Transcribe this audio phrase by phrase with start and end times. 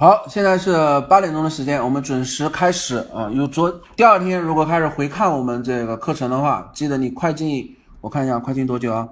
[0.00, 0.72] 好，现在是
[1.10, 3.28] 八点钟的时间，我们准时开始啊。
[3.30, 9.06] 有昨第二天如果开始回看我们这个课程的话，记得你快进，我看一下快进多久啊？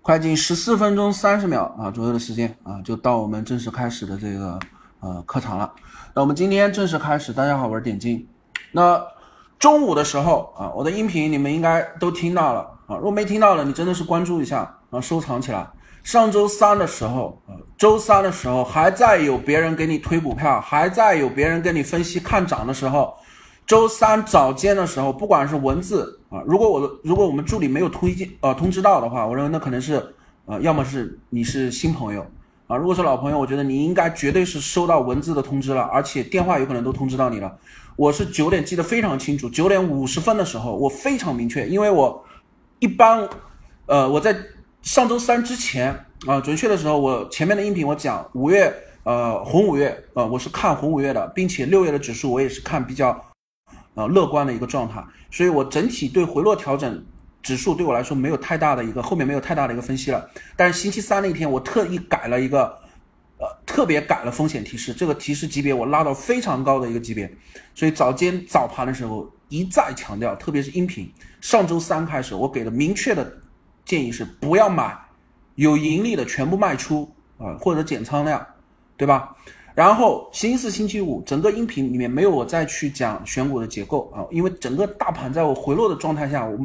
[0.00, 4.58] 快进十四分钟三十秒啊左右的时间啊，就到我们正式开始的这个
[5.00, 5.70] 呃课堂了。
[6.14, 8.26] 那我们今天正式开始，大家好，我是点金。
[8.72, 8.98] 那
[9.58, 15.68] 中午的时候啊，我的音频你们应该都听到了啊，如果没听到的，你真的是关注一下啊，收藏起来。
[16.04, 23.14] 上周三的时候，呃，周三的时候还在有别人给你推股票，还在有别人跟你分析看涨的时候，
[23.66, 32.24] 周三早间的时候，不管是文字啊，如果我的如果我们助理没有推荐呃通知到的话，我认为那可能是呃，要么是你是新朋友
[32.66, 37.50] 啊，如果是老朋友，我觉得你应该绝对是收到文字的通知了，而且电话有可能都通知到你了。
[37.96, 42.22] 我是九点记得非常清楚，九点五十分的时候，我非常明确，因为我
[42.78, 43.26] 一般
[43.86, 44.36] 呃我在。
[44.84, 48.70] 上周三之前啊，准确的时候，我前面的音频我讲五月，
[49.04, 53.18] 呃，红五月，呃，我是看红五月的，并且六月的指数我也是看比较，
[53.94, 57.02] 呃，乐观的一个状态，所以我整体对回落调整
[57.42, 60.28] 指数对我来说没有太大的一个后面没有太大的一个分析了。
[60.54, 62.64] 但是星期三那天我特意改了一个，
[63.38, 67.32] 呃，特别改了风险提示，这个提示级别我拉到非常高的一个级别，
[67.74, 71.10] 所以早间早盘的时候一再强调，特别是音频，
[71.40, 73.38] 上周三开始我给了明确的。
[73.84, 74.96] 建议是不要买，
[75.56, 78.44] 有盈利的全部卖出啊，或者减仓量，
[78.96, 79.36] 对吧？
[79.74, 86.58] 然后星期四、星期五整个音频里面没有我再去讲选股的结构啊，因为整个大盘在我回落的状态下，我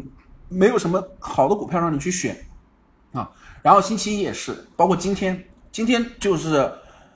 [0.48, 2.38] 没有什么好的股票让你去选
[3.11, 3.30] 啊。
[3.61, 6.72] 然后星期一也是，包括今天，今天就是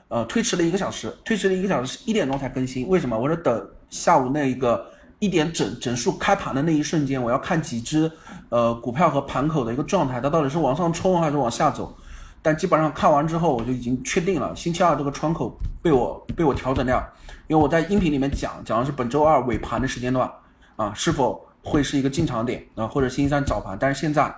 [0.08, 2.88] 呃推迟了一个小时，推迟了一个小时，一点钟才更新。
[2.88, 3.18] 为什么？
[3.18, 4.92] 我是等下午那个。
[5.20, 8.12] 一点整整数开盘的那一瞬间，我要看几只
[8.54, 11.92] 呃股票和盘口的一个状态，它到底是往上冲还是往下走。
[12.40, 17.04] 但基本上看完之后，我就已经确定了，星期二这个窗口被我被我调整掉，
[17.48, 20.32] 因为我在音频里面讲讲的是本周二尾盘的时间段
[20.76, 23.76] 啊，是否会是一个进场点啊，或者星期三早盘。
[23.80, 24.32] 但是现在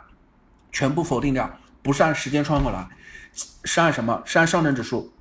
[0.71, 1.49] 全部否定掉，
[1.83, 2.87] 不是按时间窗口来，
[3.65, 4.21] 是按什么？
[4.23, 5.11] 是按上证指数。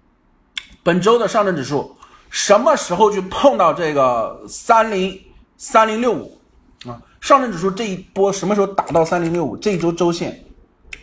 [0.85, 1.97] 本周的上证指数
[2.31, 5.21] 什么时候去碰到这个三零？
[5.57, 6.39] 三零六五
[6.85, 9.57] 啊，上证指数这一波什么时候打到三零六五？
[9.57, 10.39] 这一周周线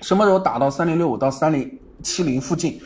[0.03, 2.79] 什么时候打到三零六五到三零七零附近？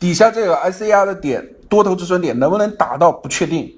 [0.00, 3.70] 底下这个 ICR 的点多头止损点能不能打到不确定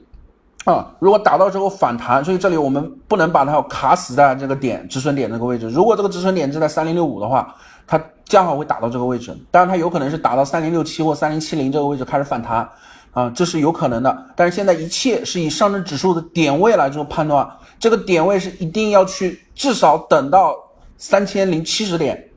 [0.66, 0.94] 啊？
[1.00, 5.68] 如果打到之后反弹，所以这里我们不能把它卡死在这个点止损点这个位置。
[5.68, 7.56] 如果这个止损点是在三零六五的话，
[7.88, 12.68] 它将好会打到这个位置，当然它有可能是打到三零六七或三零七零这个位置开始反弹。
[13.10, 17.48] 啊，这是有可能的，但是现在一切是以上证指数的点位来做判断，
[17.78, 20.56] 这个点位是一定要去至少等到
[20.96, 22.30] 三千零七十点，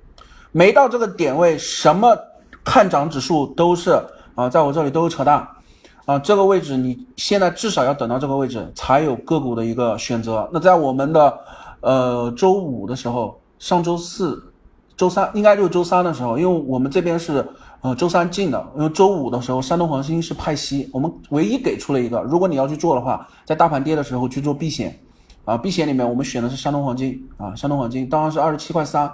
[0.52, 2.18] 没到这个点位，什么
[2.64, 3.92] 看涨指数都是
[4.36, 5.48] 啊，在我这里都是扯淡
[6.06, 10.50] 啊，这个位置你现在至少要等到这个位置才有个股的一个选择。
[10.52, 11.40] 那在我们的
[11.82, 14.52] 呃周五的时候，上周四、
[14.98, 17.46] 周三应该就是周三的时候，因为我们这边是。
[17.82, 25.00] 呃，周三进的，因为周五的时候山东黄金是派息，我们唯一给出了一个，如果你要去做的话，在大盘跌的时候去做避险，
[25.50, 29.12] 啊，避险里面我们选的是山东黄金，啊，山东黄金当然是二十七块三，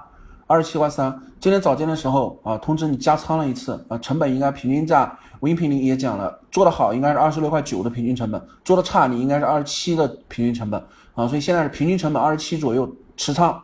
[0.48, 5.10] 二十七块三，今天早间的时候啊，通知你加仓了一次，啊，成本应该平均在，
[5.40, 13.58] 我音频里也讲了，做的好应该是二十六块九的平均成本，做的差你应该是二十七的平均成本，啊，所以现在是平均成本二十七左右持仓，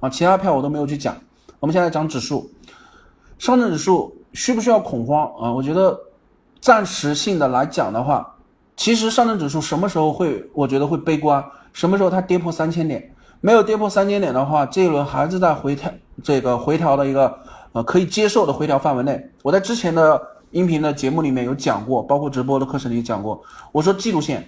[0.00, 1.16] 啊，其他票我都没有去讲，
[1.60, 2.50] 我们现在讲指数，
[3.38, 4.14] 上证指数。
[4.34, 5.50] 需不需要恐慌啊？
[5.50, 5.98] 我觉得
[6.60, 8.36] 暂时性的来讲的话，
[8.76, 11.42] 其实上证指数什么时候会，我觉得会悲观。
[11.78, 13.14] 什么时候它跌破三千点？
[13.40, 15.88] 没有跌破三千点的话，这一轮还是在回调，
[16.24, 17.32] 这个回调的一个
[17.70, 19.24] 呃可以接受的回调范围内。
[19.44, 23.40] 我在之前的音频的节目里面有讲过，包括直播的课程里讲过，
[23.70, 24.44] 我说季度线，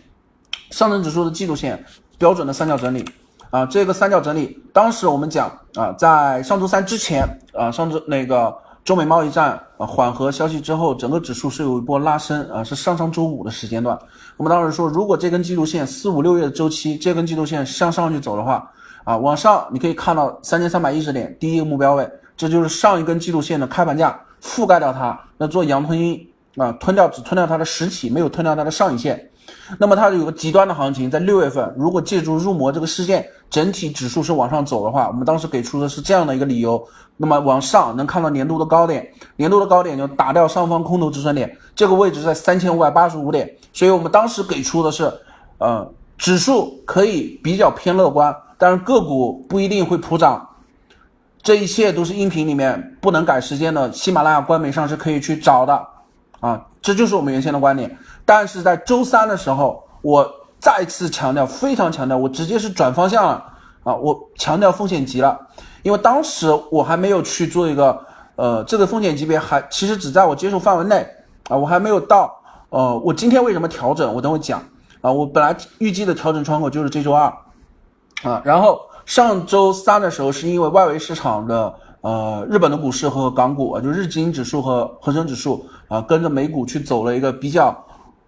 [0.71, 1.85] 上证指数的季度线
[2.19, 3.09] 标准的三角整理
[3.51, 8.53] 啊，这个三角整理，当时我们讲啊，在上周三之前啊，上周那个。
[8.91, 13.97] 中美贸易战啊缓和消息之后，整个指数是有一波拉升啊，是上上周五的时间段。
[14.37, 18.69] 我们当时说，如果这根季度线四五六月的周期，这根季度线向上去走的话
[19.05, 29.25] 啊，往上你可以看到三千三百一十点第一个目标位，这就是上一根季度线的开盘价，覆盖掉它，那做阳吞阴啊，吞掉只吞掉它的实体，没有吞掉它的上影线。
[29.79, 36.83] 那么它有个极端的行情，在六月份，如果借助入魔这个事件，整体指数是往上走的话，我们当时给出的是这样的一个理由。
[37.17, 39.07] 那么往上能看到年度的高点，
[39.37, 43.55] 年度的高点就打掉上方空头止损点，这个位置在三千五百八十五点。
[43.75, 45.13] 所以我们当时给出的是，
[45.59, 45.87] 呃，
[46.17, 50.49] 指数可以比较偏乐观，但是个股不一定会普涨。
[51.43, 55.87] 这一切都是音频里面不能改时间的，喜马拉雅官媒上是可以去找的。
[56.41, 57.95] 啊，这就是我们原先的观点。
[58.25, 60.27] 但是在周三的时候，我
[60.61, 63.45] 再次强调，非常强调，我直接是转方向了。
[63.83, 65.39] 啊，我强调风险级了，
[65.83, 67.99] 因为当时我还没有去做一个，
[68.37, 71.07] 呃，这个风险级别还其实只在我接受范围内。
[71.49, 72.31] 啊，我还没有到，
[72.69, 74.63] 呃，我今天为什么调整，我等会讲。
[75.01, 77.33] 啊，我本来预计的调整窗口就是这周二。
[78.23, 81.75] 啊，然后上周三的时候是因为外围市场的。
[82.03, 87.77] 呃，日本的股市和港股啊，就日经指数和恒生指数啊，跟着美股去走了一个比较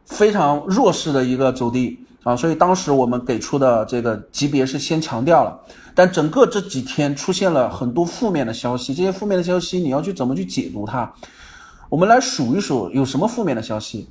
[0.04, 5.58] 非常弱势的一个走低啊，所以当时我们给出的这个级别是先强调了，
[5.94, 11.12] 但整个这几天出现了很多负面的消息，这些负面的消息你要去怎么去解读它？
[11.88, 14.08] 我们来数一数有什么负面的消息。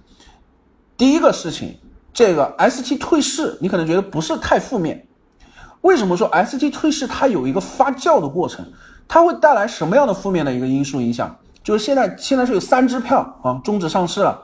[0.98, 1.78] 第一个事情，
[2.14, 5.08] 这个 ST 退市，你可能觉得不是太负面，
[5.82, 8.66] 为什么说 ST 退市它有一个发酵的过程？
[9.08, 11.36] 它会带来什么样的负面的一个因素影响？
[11.64, 14.40] 就是现在现在是有三支票啊终止上市了，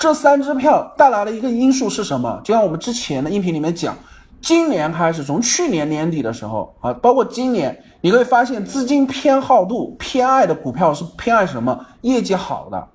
[0.00, 2.40] 这三支票带来的一个因素是什么？
[2.42, 3.94] 就像我们之前的音频里面讲，
[4.40, 11.78] 今年开始从去年年底的时候啊，包括今年，你会发现资金偏好度偏爱的股票是偏爱什么？
[12.00, 12.88] 业绩好的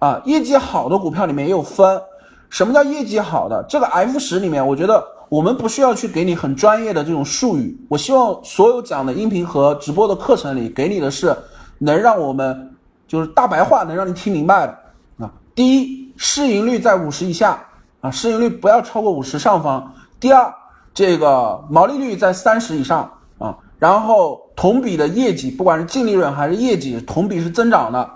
[0.00, 1.96] 啊，业绩好的股票里面也有分。
[2.50, 3.64] 什么叫业绩好的？
[3.68, 5.02] 这个 F 十里面，我觉得。
[5.28, 11.36] 我们不需要去给你很专业的这种术语，我希望所有讲的音频和直播的课程里给你的是
[11.78, 12.72] 能让我们
[13.08, 15.32] 就是大白话能让你听明白的啊。
[15.52, 17.58] 第一，市盈率在五十以下
[18.00, 19.94] 啊，市盈率不要超过五十上方。
[20.18, 20.52] 第二，
[20.94, 28.10] 这个毛利率在三十以上啊，然后同比的业绩，不管是净利润还是业绩，同比是增长的。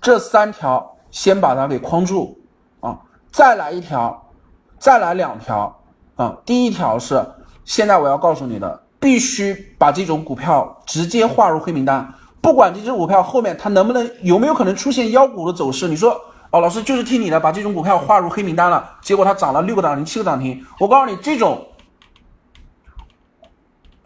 [0.00, 2.38] 这三条先把它给框住
[2.80, 2.98] 啊，
[3.30, 4.30] 再来一条，
[4.78, 5.74] 再来两条。
[6.16, 7.24] 啊，第一条是，
[7.64, 12.12] 现在我要告诉你的，必须把这种股票直接划入黑名单，
[12.42, 15.88] 不管这只股票后面它能不能有没有可能出现妖股的走势。
[15.88, 16.20] 你说，
[16.52, 20.62] 哦，老师就是听你的，把这种股票划入黑名单了，结果它涨了六个涨停，七个涨停。
[20.78, 21.66] 我告诉你，这种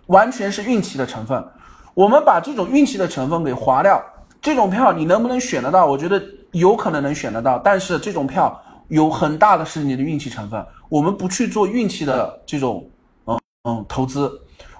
[0.06, 1.44] 完全是运气的成分。
[1.92, 4.00] 我们把这种运气的成分给划掉，
[4.40, 5.86] 这种票你能不能选得到？
[5.86, 6.22] 我觉得
[6.52, 10.64] 有可能能选得到，但是这种票有很大的是你的运气成分。
[10.88, 12.88] 我们不去做运气的这种，
[13.24, 14.30] 嗯嗯投资，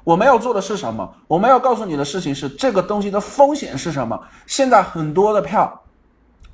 [0.04, 1.12] 我们要做的是什么？
[1.26, 4.16] 我们要告诉你的事情是这个东西的风险是什么？
[4.46, 5.82] 现在很多的票，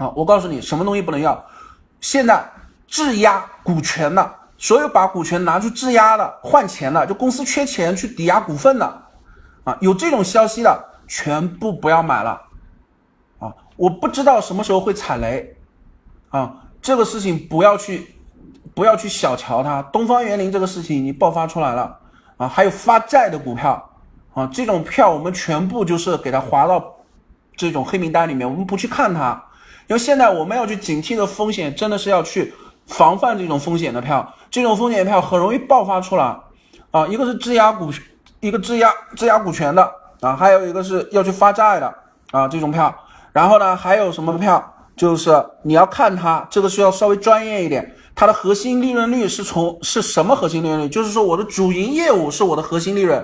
[0.03, 1.45] 啊，我告诉你什么东西不能要？
[2.01, 2.45] 现在
[2.87, 9.03] 质押股权的，所有把股权拿出质押的换钱的，就公司缺钱去抵押股份的，
[9.65, 12.31] 啊，有这种消息的全部不要买了，
[13.39, 15.57] 啊，我不知道什么时候会踩雷，
[16.31, 18.17] 啊，这个事情不要去。
[18.75, 21.95] 不要去小瞧它，东方园林这个事情已经爆发出来了
[22.39, 22.49] 啊！
[22.49, 23.91] 还有发债的股票
[24.33, 26.83] 啊，这种票我们全部就是给它划到
[27.55, 29.45] 这种黑名单里面，我们不去看它，
[29.93, 32.51] 因为现在我们要去警惕的风险，真的是要去
[32.87, 36.35] 防范这种风险的票，这种风险票很容易爆发出来
[36.91, 37.07] 啊！
[37.09, 37.93] 一个是质押股，
[38.41, 39.87] 一个质押质押股权的
[40.23, 41.95] 啊，还有一个是要去发债的
[42.31, 42.95] 啊，这种票，
[43.35, 44.67] 然后呢，还有什么票？
[44.97, 45.31] 就是
[45.63, 47.95] 你要看它这个是要稍微专业一点。
[48.15, 50.89] 它的核心利润率是从是什么核心利润率？
[50.89, 53.23] 就是说我的主营业务是我的核心利润，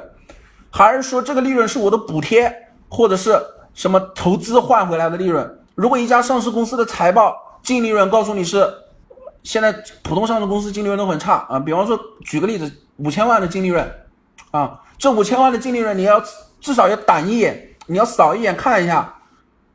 [0.71, 2.55] 还是说这个利润是我的补贴，
[2.91, 3.41] 或者是
[3.73, 5.58] 什么投资换回来的利润？
[5.79, 8.69] 如果一家上市公司的财报净利润告诉你是，
[9.45, 13.89] 现在普通上市公司净利润都很差啊，比方说举个例子，五千万的净利润
[14.51, 16.21] 啊，这五千万的净利润你要
[16.61, 19.15] 至少要胆一眼，你要扫一眼看一下，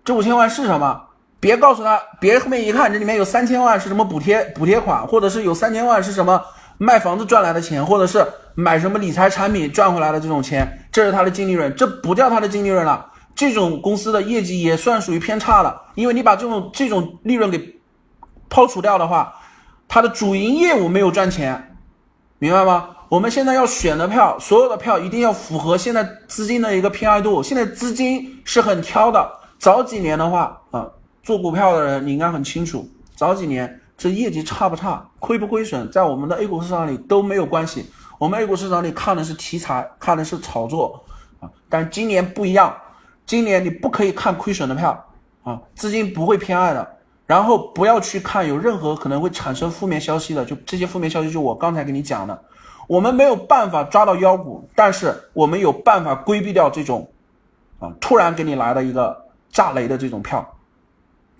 [0.04, 1.02] 这五千万是什么？
[1.40, 6.44] 别告诉他，别后面一看，这里面有三千万是什么补贴补贴款，或者是有三千万是什么
[6.78, 8.22] 卖房子赚来的钱，或者是
[8.56, 13.06] 买什么理财产品赚回来的这种钱，这是他的净利润，这不叫他的净利润了。
[13.36, 17.80] 这种公司的业绩也算属于偏差了，因为你把这种这种利润给
[18.50, 19.34] 抛除掉的话，
[19.88, 21.76] 它的主营业务没有赚钱，
[22.40, 22.90] 明白吗？
[23.10, 30.88] 我们现在要选的票，所有的票一定要符合现在资金的一个偏爱度，现在资金是很挑的，早几年的话啊。
[31.22, 32.86] 做股票的人，你应该很清楚，
[33.16, 37.90] 早几年这业绩差不差，亏不亏损，在我们的 A 股市场里都没有关系。
[38.18, 41.02] 我们 A 股市场里看的是题材，看的是炒作
[41.40, 41.48] 啊。
[41.70, 42.76] 但今年不一样，
[43.26, 45.06] 今年你不可以看亏损的票
[45.44, 46.98] 啊，资金不会偏爱的。
[47.26, 52.44] 然后不要去看有任何可能会产生负面消息的，就这些负面消息，就我刚才给你讲的，
[52.86, 57.10] 我们没有办法抓到妖股，但是我们有办法规避掉这种
[57.80, 60.48] 啊突然给你来了一个炸雷的这种票。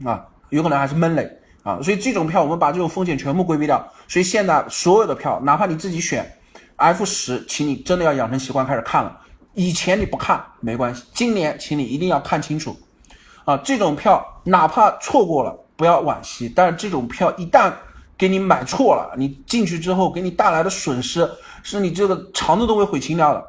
[0.06, 1.30] 啊，有可能还是闷雷
[1.64, 3.86] 啊，所以这种票我们把这种风险全部规避掉。
[4.08, 6.26] 所以现在所有的票，哪怕你自己选
[6.78, 9.20] F 十，请你真的要养成习惯开始看了。
[9.54, 12.76] 以前你不看没关系，今年请你一定要看清楚
[13.46, 13.56] 啊。
[13.58, 16.52] 这种票哪怕错过了不要惋惜。
[16.56, 17.72] 但是这种票一旦
[18.18, 21.30] 给你买错了，你进去之后给你带来的损失，
[21.62, 23.46] 是你这个肠子都会悔青掉的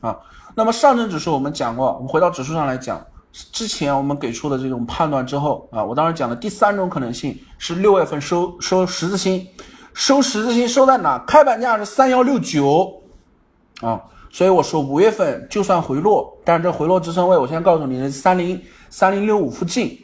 [0.00, 0.18] 啊。
[0.54, 9.46] 那么上证指数我们讲过，我们回到指数上来讲，之前我们给出的这种判断之后啊，我当时讲的第三种可能性是六月份收收十字星，
[9.92, 11.18] 收十字星收在哪？
[11.26, 13.02] 开盘价是三幺六九
[13.82, 14.00] 啊，
[14.36, 19.98] 所以我说五月份就算回落，但是这回落支撑位，我先告诉你是三零三零六五附近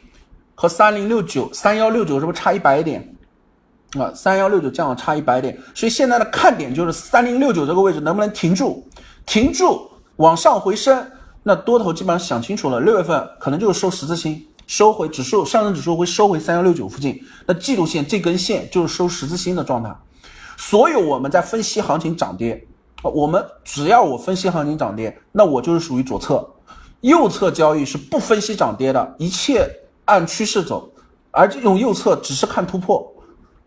[0.55, 3.15] 和三零六九三幺六九是不是差一百点
[3.91, 4.11] 啊？
[4.15, 8.83] 三幺六九正好差一百点，所以现在的看点就是三零六九这个位置能不能停住，
[9.27, 9.87] 停住。
[10.15, 11.11] 往上回升，
[11.43, 19.95] 那多头基本上想清楚了，六月份可能就是收十字星，收回指数上证指数会收回三幺六九附近，那季度线这根线就是收十字星的状态。
[20.57, 22.67] 所有我们在分析行情涨跌，
[23.09, 26.47] 我们只要我分析行情涨跌，那我就是属于左侧，
[27.01, 29.69] 右侧交易是不分析涨跌的，一切
[30.05, 30.89] 按趋势走，
[31.31, 33.05] 而这种右侧只是看突破，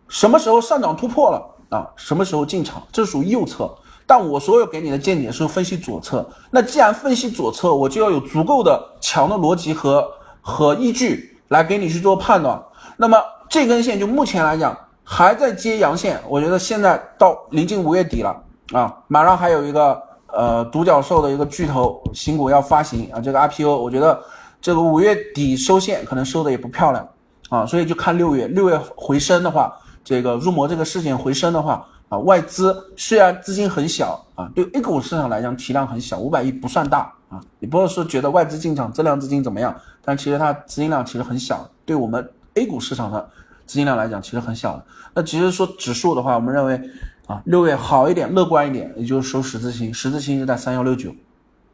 [0.08, 3.70] 什么时候上涨突破了啊，什么时候进场，这属于右侧。
[4.08, 10.08] 但我所有给你的见解是分析左侧，那既然分析左侧，我就要有足够的强的逻辑和
[10.40, 12.62] 和依据来给你去做判断。
[12.96, 24.20] 那么这根线就目前来讲还在接阳线，我觉得现在到临近五月底了啊，马上还有一个呃独角兽的一个巨头新股要发行啊，这个 IPO，我觉得
[24.60, 27.08] 这个五月底收线可能收的也不漂亮
[27.48, 29.72] 啊，所以就看六月，六月回升的话，
[30.04, 31.86] 这个入魔这个事情回升的话。
[32.08, 37.40] 啊，外资虽然资金很小啊，对 A 股市场来讲体量很小，五百亿不算大啊。
[37.58, 39.74] 你不是说觉得外资进场这量资金怎么样？
[40.04, 43.28] 但其实它资金量其实很小，对我们 A 股市场的
[43.64, 44.84] 资金量来讲其实很小的。
[45.14, 46.80] 那其实说指数的话，我们认为
[47.26, 51.10] 啊，六月好一点，乐观一点，也就是收十字星，十字星是在三幺六九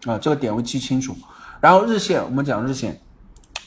[0.06, 1.14] 啊，这个点位记清楚。
[1.61, 3.00] 然后日线，我们讲日线，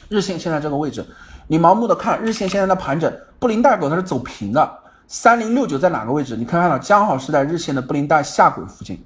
[0.09, 1.05] 日线现在这个位置，
[1.47, 4.79] 你盲目的看日线现在的盘整，布林带狗它是走平的。
[5.07, 6.35] 三零六九在哪个位置？
[6.35, 8.99] 你看看到，刚好是在日线的布林带下轨附近，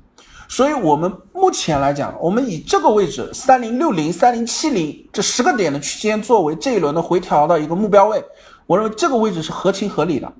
[0.47, 8.23] 所以我们目前来讲，我们以这个位置三零六零、三零七零这十个点的区间作为这一轮的回调的一个目标位，
[8.65, 10.31] 我认为这个位置是合情合理的。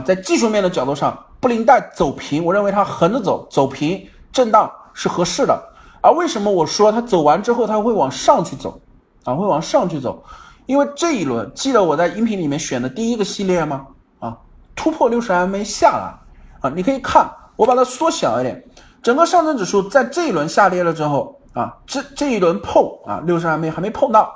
[0.00, 5.62] 在技术面的角度上，布林带走平，我认为它横着走，走平震荡是合适的。
[6.00, 8.80] 而为什么我说它走完之后它会往上去走？
[9.24, 10.22] 啊，会往上去走，
[10.66, 13.86] 因为这一轮记得我在音频里面选的第一个系列吗？
[14.20, 14.36] 啊
[14.76, 16.14] 突破六十 MA 下来
[16.60, 18.62] 啊，你可以看，我把它缩小一点。
[19.02, 24.32] 整个上证指数在这一轮下跌了之后啊，这这一轮碰啊，六十 MA 还没碰到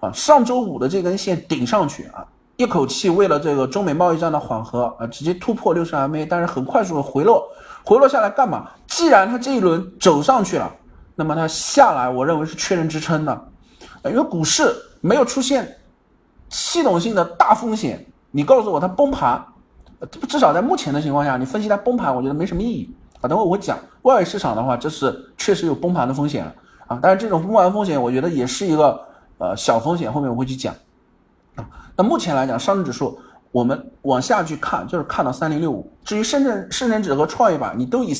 [0.00, 0.10] 啊。
[0.12, 2.24] 上周五的这根线顶上去啊，
[2.56, 7.48] 一口气为了这个中美贸易战的缓和啊，直接突破六十 MA，但是很快速的回落，
[7.84, 8.70] 回落下来干嘛？
[8.86, 10.70] 既然它这一轮走上去了，
[11.14, 13.48] 那么它下来，我认为是确认支撑的，
[14.04, 15.76] 因为股市没有出现
[16.50, 19.44] 系统性的大风险，你告诉我它崩盘。
[20.28, 23.28] 至少在目前的情况下，你分析它崩盘，我觉得没什么意义啊。
[23.28, 26.44] 等会我讲外围市场的话，这是确实有崩盘的风险
[26.88, 26.98] 啊。
[27.00, 29.00] 但是这种崩盘风险，我觉得也是一个
[29.38, 30.74] 呃小风险，后面我会去讲。
[31.96, 33.18] 那目前来讲，上证指数
[33.50, 35.90] 我们往下去看，就是看到三零六五。
[36.04, 38.14] 至于深圳深成指和创业板，你都以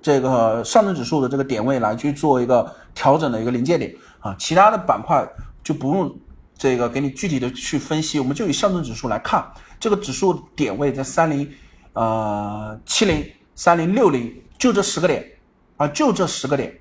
[0.00, 4.34] 这个上证指数的这个点位来去做一个调整的一个临界点啊。
[4.38, 5.28] 其他的板块
[5.64, 6.16] 就不用
[6.56, 9.44] 这个给你具体的去分析，我们就以上证指数来看。
[9.80, 11.48] 这个指数点位在三零，
[11.94, 15.24] 呃七零三零六零，就这十个点
[15.76, 16.72] 啊，就这十个点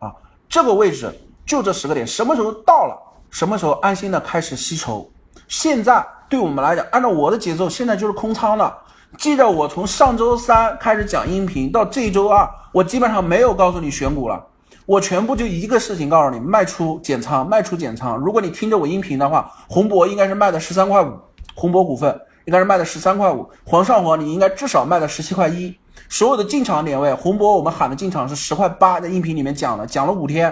[0.00, 0.12] 啊，
[0.48, 1.12] 这个位置
[1.46, 2.96] 就这十个点，什么时候到了，
[3.30, 5.08] 什么时候安心的开始吸筹？
[5.48, 8.76] 现在对我们来讲，按照我的节奏，现在就是空仓了。
[9.16, 14.40] 记得我从上周三开始讲音频到这周二，我基本上没有告诉你选股了，
[14.86, 18.16] 我全部就一个事情告诉你：卖出减仓，卖出减仓。
[18.16, 21.12] 如果你听着我音频的话，宏博应该是卖的十三块五，
[21.54, 22.20] 宏博股份。
[22.44, 25.76] 应该是卖的十三块五，煌上煌你应该至少卖的十七块一。
[26.08, 30.50] 所有的进场点位，宏博我们喊的进场是十块八，在音频里面讲了，讲了五天。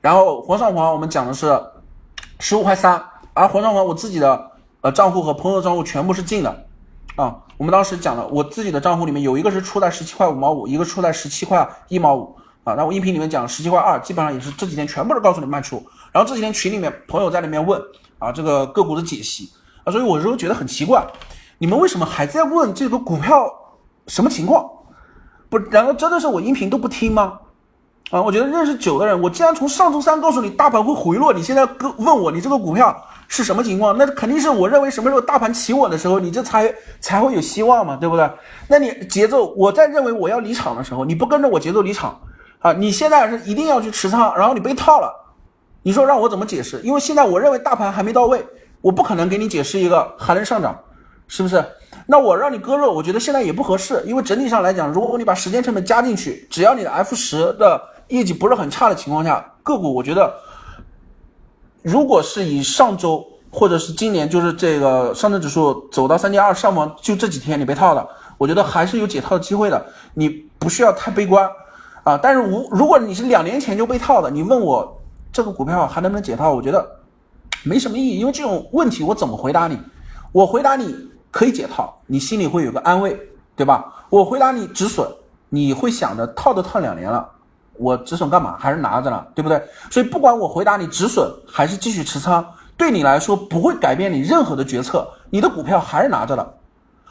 [0.00, 1.56] 然后煌上煌我们讲的是
[2.40, 3.00] 十五块三，
[3.36, 4.50] 而煌上煌我自己的
[4.80, 6.66] 呃账户和朋友账户全部是进的
[7.16, 7.36] 啊。
[7.58, 12.72] 我们当时讲了，我自己的账户里面有一个是出在十七块五毛五，一个出在十七块一毛五啊。
[12.74, 15.76] 那我音频里面讲十七块二，基本上也是这几天全部是告诉你卖出。
[16.12, 17.78] 然后这几天群里面朋友在里面问
[18.18, 19.50] 啊这个个股的解析
[19.84, 21.06] 啊，所以我就觉得很奇怪。
[21.58, 23.50] 你们为什么还在问这个股票
[24.06, 24.66] 什么情况？
[25.48, 27.38] 不，然后真的是我音频都不听吗？
[28.10, 32.94] 啊，我觉得认识久的人，我既然从上周三告诉你大盘会回落，你现在跟问我你这个股票
[33.28, 33.96] 是什么情况？
[33.98, 38.30] 那肯定是我认为什么时候大盘起稳的时候，你这才才会有希望嘛，对不对？
[38.68, 42.20] 那你节奏，我在认为我要离场的时候，你不跟着我节奏离场
[42.60, 42.72] 啊？
[42.72, 45.12] 你现在是一定要去持仓，然后你被套了，
[45.82, 46.80] 你说让我怎么解释？
[46.82, 48.44] 因为现在我认为大盘还没到位。
[48.82, 50.78] 我不可能给你解释一个还能上涨，
[51.26, 51.64] 是不是？
[52.06, 60.32] 那我让你割肉，我觉得现在也不合适，因为整体上来讲，如果你把时间成本加进去，只要你的 F 十的业绩不是很差的情况下，个股我觉得，
[61.86, 68.04] 如果是以上周或者是今年就是这个上证指数走到三千二上方，就这几天你被套了，
[68.36, 70.28] 我觉得还是有解套的机会的，你
[70.58, 71.48] 不需要太悲观
[72.02, 72.18] 啊。
[72.20, 75.00] 但是无如果你是两年前就被套的，你问我
[75.32, 76.84] 这个股票还能不能解套，我觉得
[77.62, 79.78] 没什么意义，因为这种问题我怎么回答你？
[80.32, 80.94] 我回答你。
[81.28, 83.14] 可以解套，你心里会有个安慰，
[83.54, 83.92] 对吧？
[84.08, 85.06] 我回答你止损，
[85.50, 87.28] 你会想着套都套两年了，
[87.78, 88.56] 我止损干嘛？
[88.58, 89.62] 还是拿着呢，对不对？
[89.90, 92.44] 所以不管我回答你止损还是继续持仓，
[92.76, 96.54] 对你来说不会改变你任何的决策，你的股票还是拿着的。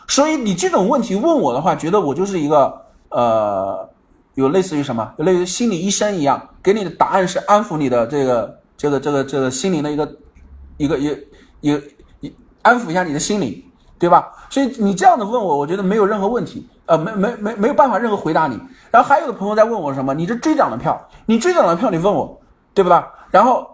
[0.08, 3.90] 所以你这种问题问我的话，觉得我就是一个呃，
[4.36, 10.16] 有类似于什么，有类似于心理医生一样，给你的答案是安抚你的这个这个这个这个心灵的一个
[10.78, 11.06] 一个一
[11.62, 11.82] 一
[12.22, 13.62] 一安抚一下你的心灵。
[13.98, 14.30] 对吧？
[14.50, 18.60] 所以你这样的问我，我觉得没有任何问题，呃，没没没没有办法任何回答你。
[18.92, 20.14] 然后还有的朋友在问我什么？
[20.14, 22.40] 你这追涨的票，你追涨的票，你问我，
[22.74, 23.04] 对不对？
[23.32, 23.68] 然后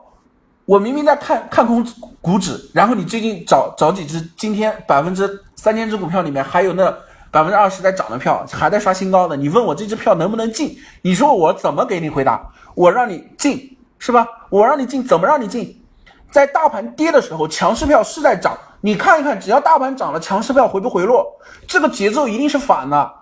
[0.66, 1.86] 我明明在看看空
[2.22, 6.90] 股指，然后你最近找找几只今天百分之三千只股票里面还有那
[7.30, 10.78] 百分之二十在涨的票，还在刷新高的，你问我这只票能不能进？
[11.02, 12.42] 你说我怎么给你回答？
[12.74, 14.26] 我让你进是吧？
[14.50, 15.84] 我让你进，怎么让你进？
[16.32, 18.58] 在大盘跌的时候，强势票是在涨。
[18.84, 21.26] 你看一看，只要大盘涨了，强势票回不回落？
[21.68, 23.14] 这个节奏一定是反的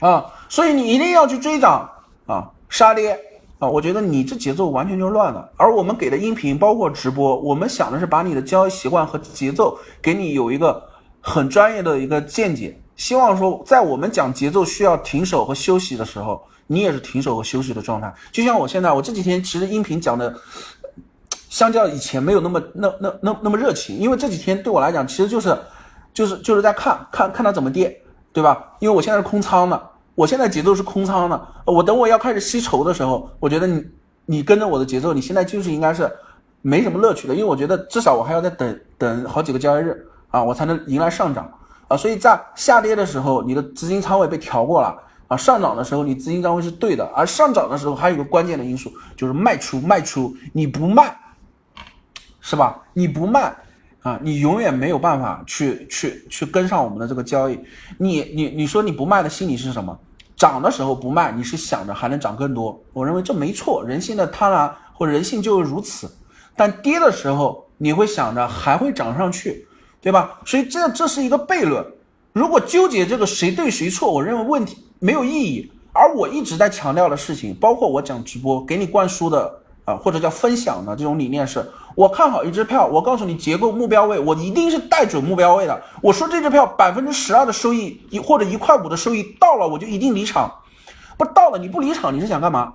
[0.00, 0.26] 啊！
[0.48, 1.88] 所以你一定要去追涨
[2.26, 3.16] 啊，杀跌
[3.60, 3.68] 啊！
[3.68, 5.48] 我觉得你这节奏完全就乱了。
[5.56, 10.82] 而我们给的音频包括直播，我们想的是把你的交易习惯和节奏给你有一个
[11.20, 12.76] 很专业的一个见解。
[12.96, 18.12] 希望说，在我们讲节奏需要停手和休息的时候，你也是停手和休息的状态。
[18.32, 20.34] 就像我现在，我这几天其实音频讲的。
[21.54, 25.56] 相较以前没有那么那那那那么热情，因为这几天对我来讲其实就是
[26.12, 27.96] 就是就是在看看看它怎么跌，
[28.32, 28.72] 对吧？
[28.80, 29.80] 因为我现在是空仓的，
[30.16, 33.84] 我现在节奏是空仓的，我等我要开始吸筹的时候，我觉得你
[34.26, 36.10] 你跟着我的节奏，你现在就是应该是
[36.60, 41.48] 没什么乐趣的，因为我觉得至少我还要再等等好几个交易日啊，我才能迎来上涨
[41.86, 44.92] 啊，所以在下跌的时候，你的资金仓位被调过了
[45.28, 51.16] 啊，上涨的时候你资金仓位是对的，而上涨的时候还有个关键的因素就是卖出卖出，你不卖。
[52.46, 52.78] 是吧？
[52.92, 53.50] 你不卖
[54.02, 57.58] 啊，你永远没有办法去去去跟上我们的这个交易。
[57.96, 59.98] 你你你说你不卖的心理是什么？
[60.36, 62.78] 涨的时候不卖，你是想着还能涨更多。
[62.92, 66.14] 我认为这没错，人性的贪婪或人性就是如此。
[66.54, 69.66] 但跌的时候，你会想着还会涨上去，
[70.02, 70.38] 对吧？
[70.44, 71.82] 所以这这是一个悖论。
[72.34, 75.72] 如果纠结这个谁对谁错，我认为问题没有意义。
[75.94, 81.64] 而我一直在强调的事情，包括我讲直播给你灌输的啊，或者叫分享的这种理念是。
[81.94, 85.82] 我看好一只票，我告诉你结构目标位，我一定是带准目标位的。
[86.02, 90.52] 我说这只票百分之十二的收益，一或者一块五的收益到了，我就一定离场。
[91.16, 92.74] 不到了你不离场，你是想干嘛？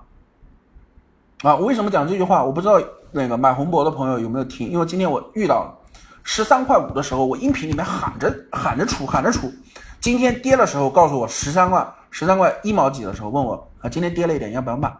[1.42, 2.42] 啊，我为什么讲这句话？
[2.42, 2.80] 我不知道
[3.12, 5.74] 那个买红博的朋友有没有听，因为今天我遇到了
[6.22, 9.52] 十三块五的时候，我音频里面喊着喊着出喊着出。
[10.00, 14.90] 今天跌的时候告诉我十三块十三块一毛几的时候问我啊，今天跌了一点要不要卖？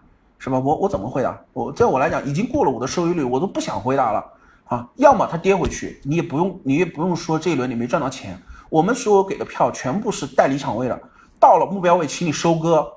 [0.42, 0.59] 是吧？
[0.59, 1.38] 我我怎么回答？
[1.53, 4.24] 我在我来讲已经过了我的收益率，我都不想回答了
[4.64, 4.88] 啊！
[4.96, 8.40] 要么它跌回去，你也不用你也不用说这一轮你没赚到钱。
[8.70, 10.98] 我们所有给的票全部是带离场位的，
[11.38, 12.90] 到了目标位，请你收割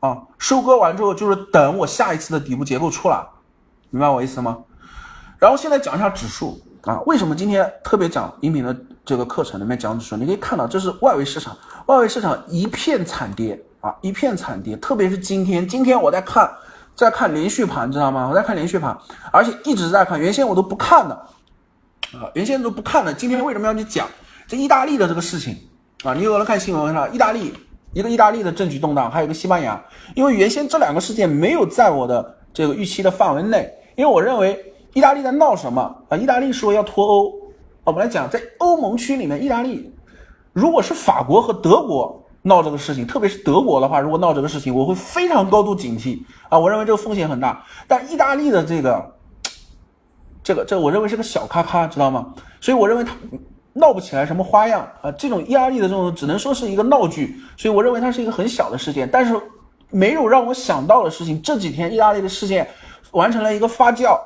[0.00, 0.22] 啊！
[0.38, 3.22] 收割完之后就是等我下一次的底部结构出来，
[3.90, 4.56] 明白我意思吗？
[5.38, 10.16] 然后现在讲一下指数啊，为什么今天特别讲音频的这个课程里面讲指数？
[10.16, 11.54] 你可以看到这是外围市场，
[11.84, 16.50] 外围市场一片惨跌啊，一片惨跌，特别是今天，今天我在看。
[16.96, 18.26] 在看连续盘，知道吗？
[18.28, 18.96] 我在看连续盘，
[19.30, 20.18] 而且一直在看。
[20.18, 21.14] 原先我都不看的，
[22.14, 23.12] 啊，原先都不看的。
[23.12, 24.08] 今天为什么要去讲
[24.48, 25.54] 这意大利的这个事情
[26.04, 26.14] 啊？
[26.14, 27.06] 你有人看新闻是吧？
[27.08, 27.52] 意大利
[27.92, 29.78] 一个意大利的政局动荡，还有一个西班牙。
[30.14, 36.16] 因为原先这两个事件没有在我的这个预期的范围内，因为我认为意大利在闹什么啊？
[36.16, 37.32] 意大利说要脱欧，
[37.84, 39.94] 我们来讲，在欧盟区里面，意大利
[40.54, 42.22] 如果是法国和德国。
[42.46, 46.56] 闹这个事情，特别是德国的话，如果闹这个事情，我会非常高度警惕啊！
[46.56, 47.64] 我认为这个风险很大。
[47.88, 49.14] 但意大利的这个，
[50.44, 52.32] 这个，这我认为是个小咔咔，知道吗？
[52.60, 53.12] 所以我认为他
[53.72, 55.10] 闹不起来什么花样啊！
[55.10, 59.08] 这种意大利的这种只能说是一个闹剧，所以我认为它是一个很小的事件。
[59.10, 59.34] 但是
[59.90, 62.68] 没有让我想到的事情，这几天意大利的事件
[63.10, 64.16] 完成了一个发酵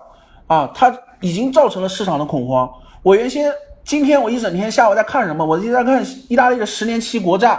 [0.46, 2.70] 啊，它已经造成了市场的恐慌。
[3.02, 3.50] 我原先
[3.82, 5.42] 今天我一整天下午在看什么？
[5.42, 7.58] 我一直在看意大利的十年期国债。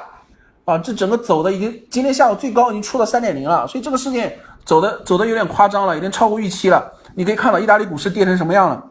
[0.72, 6.92] 啊，这整个走的已经，今天下午最高已经出了三点零了，所以这个事件走的走的有点夸张了，有点超过预期了。
[7.16, 8.82] 你可以看到意大利股市跌成什么样了，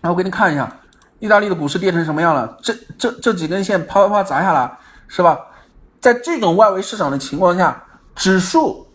[0.00, 0.68] 那我给你看一下，
[1.20, 2.56] 意大利的股市跌成什么样了？
[2.60, 5.38] 这这这几根线啪啪啪砸下来，是吧？
[6.00, 7.84] 在这种外围市场的情况下，
[8.16, 8.88] 指数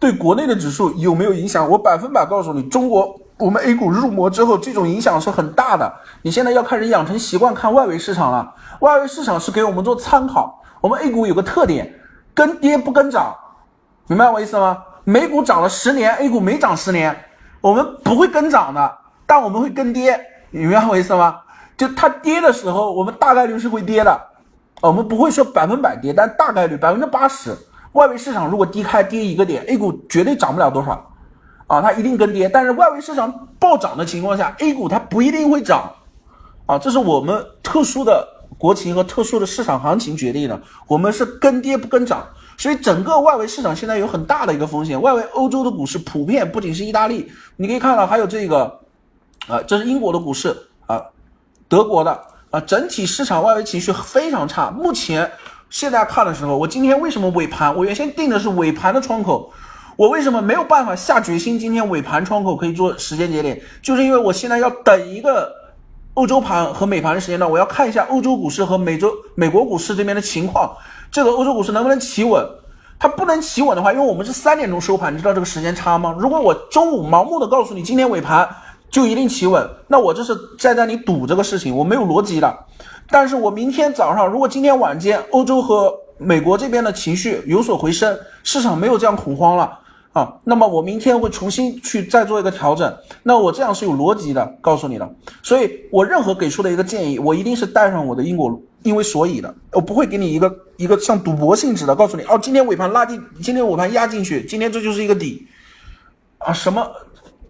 [0.00, 1.68] 对国内的指数有没有影响？
[1.68, 5.92] 我百分百告诉你，中国我们 A 股入魔之后，这种影响是很大的。
[6.22, 10.57] 你现在要开始养成习惯看外围市场了，外围市场是给我们做参考。
[10.80, 11.92] 我们 A 股有个特点，
[12.34, 13.34] 跟跌不跟涨，
[14.06, 14.84] 明白我意思吗？
[15.04, 17.16] 美股涨了十年，A 股没涨十年，
[17.60, 21.40] 我们不会跟涨的，但我们会跟跌，明白我意思吗？
[21.76, 24.20] 就它跌的时候，我们大概率是会跌的。
[24.80, 27.56] 我们不会说百分百跌，但大概率百分之八十，
[27.92, 31.10] 外围市场如果低开跌一个点，A 股绝对涨不了多少，
[31.66, 32.48] 啊，它一定跟跌。
[32.48, 35.90] 但是外围市场暴涨的情况下，A 股它不一定会涨，
[36.66, 38.24] 啊，这是我们特殊的
[38.56, 40.60] 国情和特殊的市场行情决定的。
[40.86, 45.00] 我们是跟跌不跟涨，所以整个外围市场现在有很大的一个风险。
[45.00, 48.80] 外围欧洲的股市普遍不仅是意大利，你可以看到还有这个，
[49.46, 50.56] 啊，这是英国的股市
[50.86, 51.02] 啊，
[51.68, 52.18] 德国的。
[52.50, 54.70] 啊，整体市场外围情绪非常差。
[54.70, 55.30] 目前
[55.68, 57.76] 现在看的时候，我今天为什么尾盘？
[57.76, 59.52] 我原先定的是尾盘的窗口，
[59.96, 63.60] 我为什么没有办法下决心今天尾盘窗口可以做时间节点？
[63.82, 65.52] 就是因为我现在要等一个
[66.18, 70.76] 欧洲盘和美盘的时间段，我要看一下欧洲股市和美洲美国股市这边的情况，
[71.12, 72.44] 这个欧洲股市能不能企稳？
[72.98, 76.12] 它不能企稳的话，因为我们是三点钟收盘，你知道这个时间差吗？
[76.18, 78.48] 如果我中午盲目的告诉你今天尾盘。
[78.90, 79.68] 就一定企稳？
[79.86, 82.58] 那我这是在那里赌这个事情，我没有逻辑的。
[83.10, 89.78] 但是我明天早上，如果今天晚间欧洲和美国这边的情绪有所回升，市场没有这样恐慌了
[90.12, 92.96] 啊，那么我明天会重新去再做一个调整。
[93.22, 95.14] 那我这样是有逻辑的，告诉你的。
[95.42, 105.46] 所以我任何给出的一个建议，我一定是带上我的因果因为所以的，我不会给你一个一个像赌博性质的告诉你哦，今天尾盘拉进，今天尾盘压进去，今天这就是一个底
[106.38, 106.88] 啊，什么？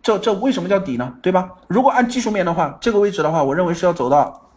[0.01, 1.12] 这这为什么叫底呢？
[1.21, 1.51] 对吧？
[1.66, 4.49] 如果按技术面的话，这个位置的话，我认为是要走到，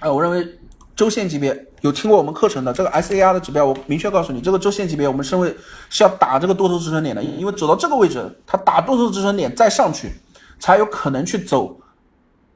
[0.00, 0.57] 呃，我认为
[0.98, 5.56] 周线级别有听过我们课程的这个 S A R 的指标，我明确告诉你，这个周线级别我们身为
[5.88, 10.10] 是要打这个多头支撑点的，因为走到这个位置，它打多头支撑点再上去，
[10.58, 11.78] 才有可能去走，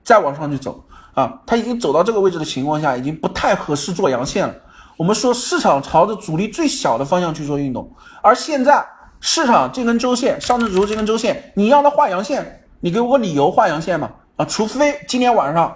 [0.02, 1.40] 再往上去走啊。
[1.46, 4.52] 它已经走到这个位置的情况下，已经不太合适做阳线了。
[4.96, 7.88] 我们说市场朝着阻力最小的方向去做运动，
[8.22, 8.85] 而现在。
[9.24, 14.11] 市场这根周线，上证指数这根周线，你让它画阳线，你给我个理由画阳线嘛？
[14.35, 15.72] 啊，除非今天晚上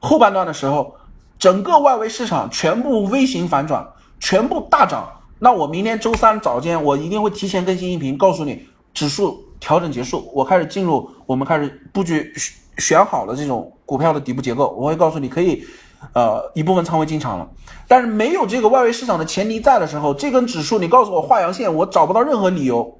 [0.00, 0.96] 后半段的时候，
[1.38, 3.86] 整个外围市场全部 V 型反转，
[4.18, 12.32] 全部大涨，那我明天周三早间我一定会提前更新音频，告诉你指数调整结束，我开始进入我们开始布局
[12.78, 15.64] 选好了这种股票的底部结构，我会告诉你可以。
[16.12, 17.48] 呃，一部分仓位进场了，
[17.88, 22.96] 但是没有这个外围市场的前提在的时候，这根指数你告诉我画阳线，我找不到任何理由，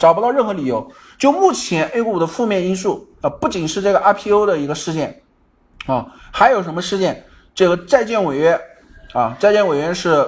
[0.00, 0.90] 找不到任何理由。
[1.16, 5.22] 就目前 A 股的负面因素啊，不仅是这个 IPO 的一个事件
[5.86, 7.24] 啊，还有什么事件？
[7.58, 8.56] 这个债券违约
[9.12, 10.24] 啊，债券违约是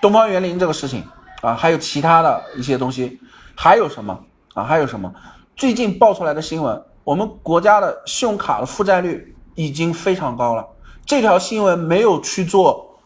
[0.00, 1.04] 东方园林这个事情
[1.42, 3.18] 啊，还有其他的一些东西，
[3.56, 4.16] 还有什么
[4.54, 4.62] 啊？
[4.62, 5.12] 还有什么？
[5.56, 10.64] 最近爆出来的新闻，我们国家的信用卡的负债率已经非常高了。
[11.04, 13.00] 这条新闻没有去做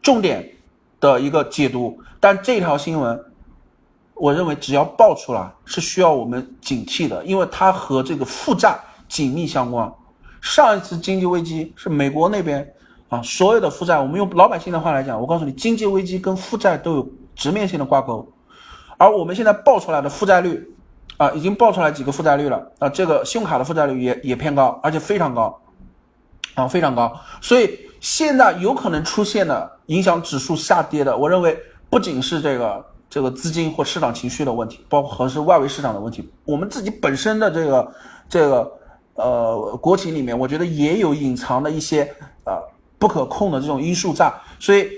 [0.00, 0.50] 重点
[0.98, 3.22] 的一个解读，但这条新闻，
[4.14, 8.74] 我认为只要爆出来是需要我们警惕的，因为它和这个负债
[9.06, 9.92] 紧密相关。
[10.40, 12.66] 上一次经济危机是美国那边
[13.08, 18.26] 啊，所有的负债，我们用老百姓的话来讲，我告诉你，经济危机跟负债都有直面性的挂钩。
[18.96, 20.74] 而我们现在爆出来的负债率
[21.16, 25.60] 啊，已经爆出来几个负债率了啊，这个信用卡的负债率也也偏高，而且非常高。
[26.54, 31.56] 啊，非常高，所以现在有可能出现的影响指数下跌的，我认为
[31.88, 37.92] 不仅是这个这个资金或市场情绪的问题，包括是外围市场的问题，我们自己本身的这个
[38.28, 38.72] 这个
[39.14, 42.60] 呃国情里面，我觉得也有隐藏的一些呃
[42.98, 44.32] 不可控的这种因素在。
[44.58, 44.90] 所以，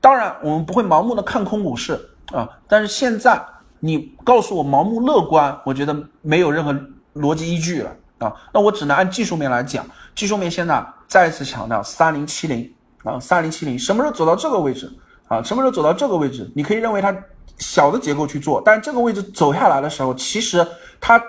[0.00, 1.98] 当然我们不会盲目的看空股市
[2.32, 3.40] 啊，但是现在
[3.80, 6.72] 你告诉我盲目乐观，我觉得没有任何
[7.14, 7.90] 逻辑依据了。
[8.18, 14.92] 啊，那我只能按技术面来讲，技术面现在再次强调三零七零啊，三零七零什么时候走到这个位置
[15.28, 15.40] 啊？
[15.40, 16.50] 什么时候走到这个位置？
[16.56, 17.16] 你可以认为它
[17.58, 20.66] 小的结构去做，但这个位置走下来的时候，其实
[21.00, 21.22] 它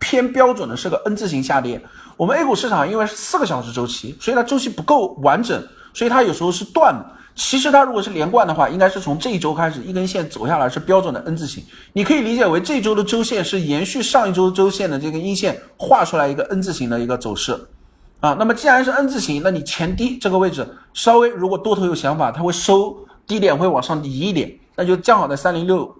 [0.00, 1.80] 偏标准的是个 N 字形下跌。
[2.18, 7.06] 我们 A 股市场因为是四个小时周期，所以它周期不够完整，所以它有时候是断的。
[7.36, 11.64] 其实它如果是连贯的话，应该是从这一周开始一根线走下来是标准的 N 字形。
[11.92, 17.56] 你可以理解为这周的周线是延续上一周周线的这个阴线画出来一个 N 字形的一个走势
[18.18, 18.34] 啊。
[18.36, 22.96] 那么既然是 N 字形，那你前低这个位置稍微如果多头有想法，它会收
[23.28, 25.94] 低点会往上移一点，那就降好在三零六，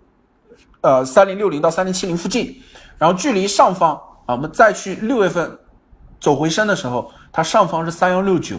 [0.81, 2.61] 呃三零六零到三零七零附近，
[2.99, 3.95] 然后距离上方
[4.27, 5.57] 啊，我们再去六月份
[6.21, 8.57] 走回升的时候，它上方是三幺六九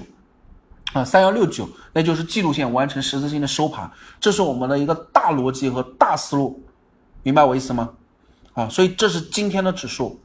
[0.93, 6.63] 啊，三幺六九，那就是季度线完成十字星的收盘，这是我们的一个大逻辑和大思路，
[7.24, 7.89] 明白我意思吗？
[8.54, 10.19] 啊，所以这是今天的指数。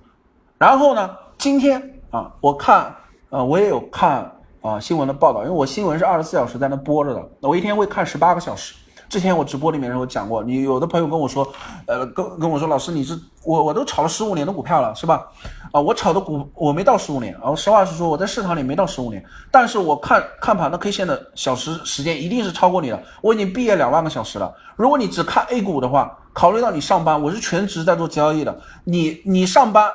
[0.58, 2.94] 然后呢，今天啊，我看
[3.30, 4.30] 呃，我也有看
[4.62, 8.74] 啊新闻的报道，因为我新闻是二十四小时在那播着的，我一天会看十八个小时。
[9.14, 11.46] 之前我直播里面有讲过，你有的朋友跟我说，
[11.86, 15.24] 呃，跟跟我说，老师你是我我都炒了十五年的股票了，是吧？
[15.70, 24.52] 啊，我炒的股我没到十五年，啊，实话实说，我在市场里没到十五年，但是我看看盘的 K 线的小时时间一定是超过你的，我已经毕业两万个小时了。
[24.74, 29.88] 如果你只看 A 股的话，考虑到你上班，我是全职在做交易的，你你上班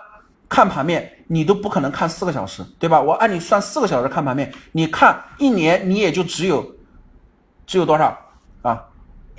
[0.47, 3.01] 看盘面，你都不可能看四个小时，对吧？
[3.01, 6.65] 我按你算四个小时看盘面，你看一年你也就只有
[7.67, 8.17] 只有多少
[8.61, 8.85] 啊？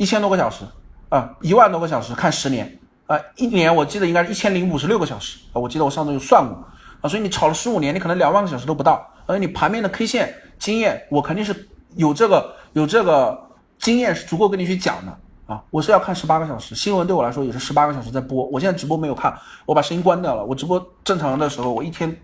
[0.01, 0.65] 一千多个小时
[1.11, 6.57] 啊，一万多个小时看十年啊，一年我记得应该是一千零五十六个小时啊，我记得我上周有算过
[7.03, 13.39] 啊，所以你炒了十五年，你可能两万个小时都不到，而你盘面的 K 线经验，我肯定是有这个有这个
[13.79, 22.19] 经验是足够跟你去讲的啊，我是要看十八个小时，新闻对我来说也是十八个小时在播，我现在直播没有看，我把声音关掉了，我直播正常的时候，我一天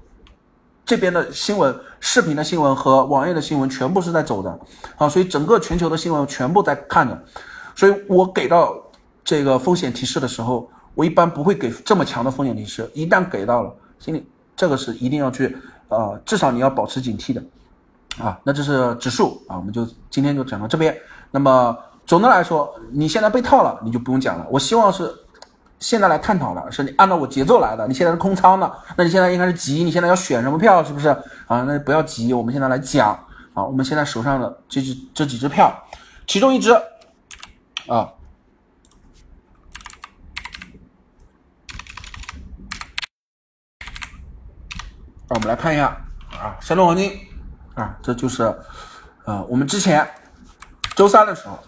[0.86, 4.58] 这边的新闻、视频的新闻和网页的新闻全部是在走的
[4.96, 7.22] 啊，所以整个全球的新闻全部在看着。
[7.76, 8.74] 所以我给到
[9.22, 12.90] 这个风险提示的时候，我一般不会给这么强的风险提示。
[12.94, 15.54] 一旦给到了，心里这个是一定要去，
[15.88, 17.42] 呃，至少你要保持警惕的，
[18.18, 20.96] 啊，那这是指数啊，我们就今天就讲到这边。
[21.30, 24.46] 那么总的来说，你现在被套了，你就不用讲了。
[24.50, 25.14] 我希望是
[25.78, 27.86] 现在来探讨的，是你按照我节奏来的。
[27.86, 31.08] 你现在是空仓的，那你现在应该是急，你现在要选什么票，是不是
[31.46, 31.62] 啊？
[31.64, 33.10] 那不要急，我们现在来讲
[33.52, 35.70] 啊，我们现在手上的这只这几只票，
[36.26, 36.74] 其中一只。
[37.86, 38.12] 啊，
[45.28, 45.86] 我们来看一下
[46.32, 47.12] 啊，山东黄金
[47.74, 48.42] 啊，这就是
[49.24, 50.08] 啊，我们之前
[50.96, 51.58] 周三的时候，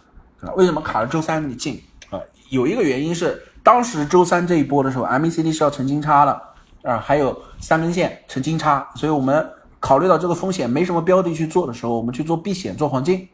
[0.57, 2.21] 为什么卡了周三你进啊？
[2.51, 6.43] 有一个原因是当时周三这一波的时候，MACD 是要成金叉的
[6.83, 13.29] 啊，还有三根线成金叉，所以我们考虑到这个风险没什么标的去做的时候，我们去做避险做黄金，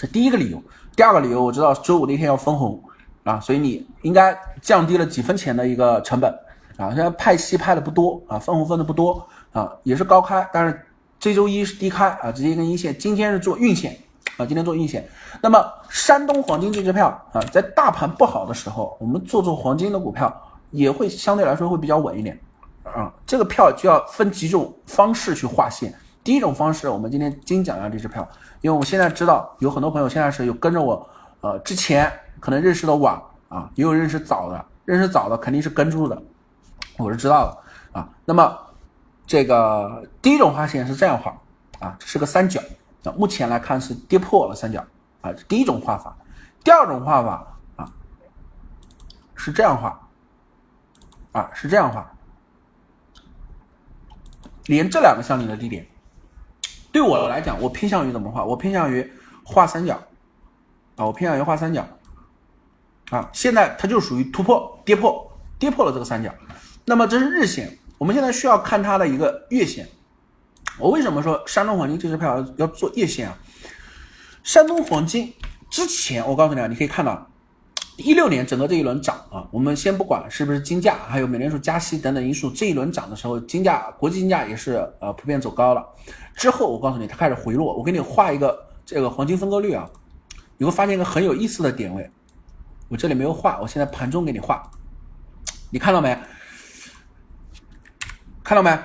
[0.00, 0.62] 这第一个理由。
[0.96, 2.82] 第二个理由我知道周五那天要分红。
[3.22, 6.32] 啊，所以你应该降低了几分钱的一个成本
[6.78, 6.88] 啊。
[6.88, 10.86] 现在派息派的不多啊，分红分的不多啊，也是高开，但是
[11.18, 12.96] 这周一是低开啊，直接一根阴线。
[12.98, 13.94] 今天是做运线
[14.38, 15.06] 啊，今天做运线。
[15.42, 20.34] 那么山东黄金这支票啊，在大盘不好的时候，我们做做黄金的股票
[20.70, 22.40] 也会相对来说会比较稳一点
[22.84, 23.12] 啊。
[23.26, 25.94] 这个票就要分几种方式去划线。
[26.24, 28.28] 第一种方式，我们今天精讲一下这支票，
[28.60, 31.08] 因为我现在知道有很多朋友现在是有跟着我
[31.40, 32.10] 呃之前。
[32.40, 36.22] 可能认识的晚啊，也有认识早的，认识早的肯定是跟住的，
[36.96, 38.08] 我是知道的啊。
[38.24, 38.58] 那么
[39.26, 41.38] 这个第一种画线是这样画
[41.80, 42.58] 啊，是个三角，
[43.02, 44.82] 那目前来看是跌破了三角
[45.20, 46.16] 啊，第一种画法。
[46.64, 47.92] 第二种画法啊
[49.34, 50.08] 是这样画
[51.32, 52.10] 啊，是这样画，
[54.64, 55.86] 连这两个相邻的低点，
[56.92, 58.44] 对我来讲，我偏向于怎么画？
[58.44, 59.94] 我偏向于画三角
[60.96, 61.86] 啊，我偏向于画三角。
[63.10, 66.32] 啊，现在它就属于突破、跌破、跌破了这个三角，
[66.84, 69.88] 那么这是日线，我们现在需要看它的一个月线。
[70.78, 73.36] 我为什么说山东黄金这支票要要做月线啊？
[74.44, 75.34] 山东黄金
[75.70, 77.29] 之前，我告诉你啊，你可以看到，
[78.00, 85.86] 一六年整个这一轮涨啊，我们先不管是不是金价，还有美联储加息等等因素，这一轮涨的时候，金价国际金价也是呃普遍走高了。
[86.34, 87.76] 之后我告诉你，它开始回落。
[87.76, 89.88] 我给你画一个这个黄金分割率啊，
[90.56, 92.10] 你会发现一个很有意思的点位。
[92.88, 94.68] 我这里没有画，我现在盘中给你画，
[95.70, 96.18] 你看到没？
[98.42, 98.76] 看到没？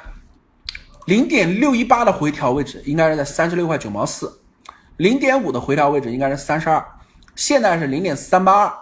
[1.06, 4.42] 零点六一八的回调位置应该是在三十六块九毛四，
[4.98, 6.84] 零点五的回调位置应该是三十二，
[7.36, 8.74] 现在是零点三八二，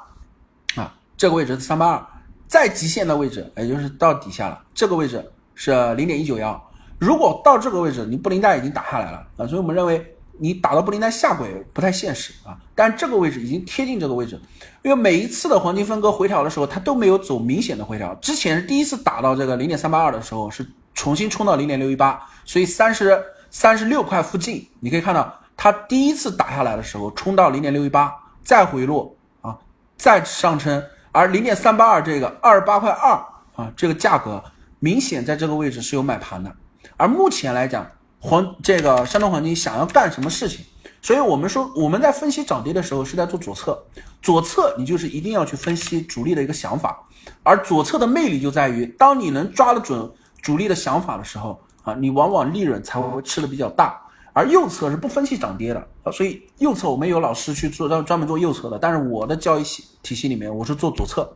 [1.24, 2.06] 这个位置是三八二，
[2.46, 5.24] 再极限的位置也就是到底下了，这个位置
[5.56, 6.62] 是零点一九幺，
[7.00, 10.06] 如果到这个位置，你布林带已经打下来了啊，所以我们认为。
[10.40, 14.38] 你打到布林带下轨不太现实啊，但这个位置已经贴近这个位置，
[14.82, 18.14] 因为每一次的黄金分割回调的时候，它都没有走明显的回调。
[18.16, 28.12] 之前第一次打到这个零点三八二的时候，是重新冲到零点六一八，所以三十三十六块附近，你可以看到它第一次打下来的时候冲到零点六一八，
[28.44, 29.56] 再回落啊，
[29.98, 30.84] 再上升，
[31.14, 33.12] 而零点三八二这个二十八块二
[33.56, 34.44] 啊，这个价格
[34.80, 36.54] 明显在这个位置是有买盘的，
[36.98, 37.88] 而目前来讲。
[38.26, 40.66] 黄这个山东黄金想要干什么事情？
[41.02, 43.78] 所以我们说我们在分析涨跌的时候是在做左侧，
[44.22, 46.98] 左侧你就是一定要去分析主力的一个想法，
[47.44, 50.10] 而左侧的魅力就在于，当你能抓得准
[50.42, 54.00] 主力的想法的时候，啊，你往往利润才会吃的比较大。
[54.34, 61.32] 而右侧是不分析涨跌的啊，所以右侧我们有老师去做专专门做右侧的，但是我的交易系体系里面我是做左侧，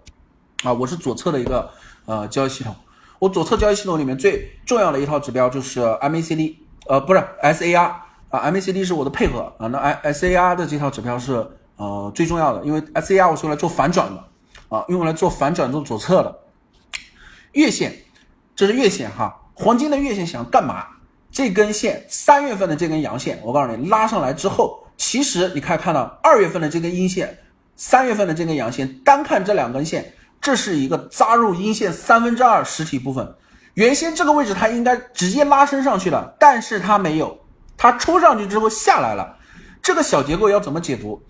[0.64, 1.70] 啊，我是左侧的一个
[2.06, 2.76] 呃交易系统。
[3.20, 6.56] 我左侧交易系统里面最重要的一套指标就是 MACD，
[6.88, 7.96] 呃，不是 SAR
[8.30, 9.80] 啊，MACD 是我的配合啊，那
[10.12, 14.24] SAR 的这套指标是呃最重要的，因为 SAR 我是用来做反转的
[14.70, 16.40] 啊，用来做反转做左侧的
[17.54, 17.96] 月线，
[18.56, 20.86] 这是月线哈，黄金的月线想干嘛？
[21.38, 27.38] 这根线三月份的这根阳线，我告诉你拉上来之后，其实你可以看到二月份的这根阴线，
[27.76, 33.36] 三月份的这根阳线，单看这两根线，这是一个扎入阴线三分之二实体部分。
[33.76, 37.38] 原先这个位置它应该直接拉升上去了，但是它没有，
[37.78, 39.38] 它冲上去之后下来了。
[39.84, 41.21] 这个小结构要怎么解读？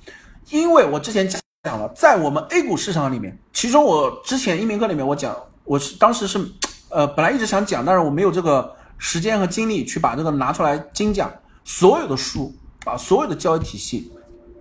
[0.52, 6.40] 因为我之前讲了，在我们 A 股市场里面，其中我之前一鸣课里面我讲，我是当时是，
[6.88, 8.77] 呃，本来一直想讲，但是我没有这个。
[8.98, 11.32] 时间和精力去把这个拿出来精讲，
[11.64, 12.54] 所有的书
[12.86, 14.12] 啊，所有的交易体系，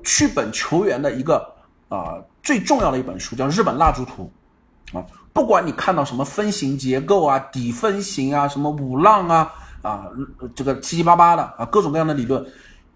[0.04, 1.54] 去本求源的一个
[1.88, 4.30] 啊最重要的一本书叫《日本蜡烛图》
[4.98, 10.06] 啊，不管你看到什么分形结构啊、底分型啊、什么五浪啊啊
[10.54, 12.44] 这个七七八八的啊各种各样的理论，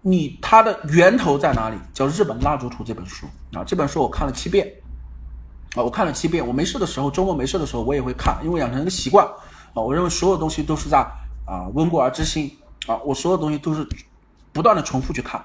[0.01, 1.75] 你它的源头在哪里？
[1.93, 4.71] 叫《日本蜡烛图》这本书啊，这本书我看了七遍
[5.75, 9.25] 啊，我看了七遍，我没事的时候，周末没事的时候我也会看，因为养成一个习惯
[9.73, 11.03] 啊，我认为所有东西都是在。
[11.45, 12.55] 啊，温故而知新
[12.87, 12.97] 啊！
[13.05, 13.87] 我所有东西都是
[14.51, 15.43] 不断的重复去看，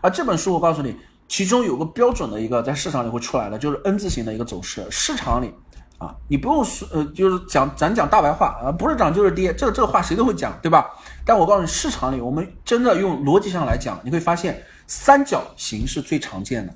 [0.00, 0.96] 而这本书我告诉你，
[1.26, 4.86] 其中有个标准的一个在市场里会出来的，就是 N 字形的一个走势。
[4.90, 5.52] 市场里
[5.98, 10.86] 啊，你不用说呃，就是讲咱讲大白话啊，不是涨就是跌，这个这个话谁都会讲，对吧？
[11.24, 16.74] 但我告诉你，市场里我们真的用逻辑上来讲，你会发现三角形是最常见的，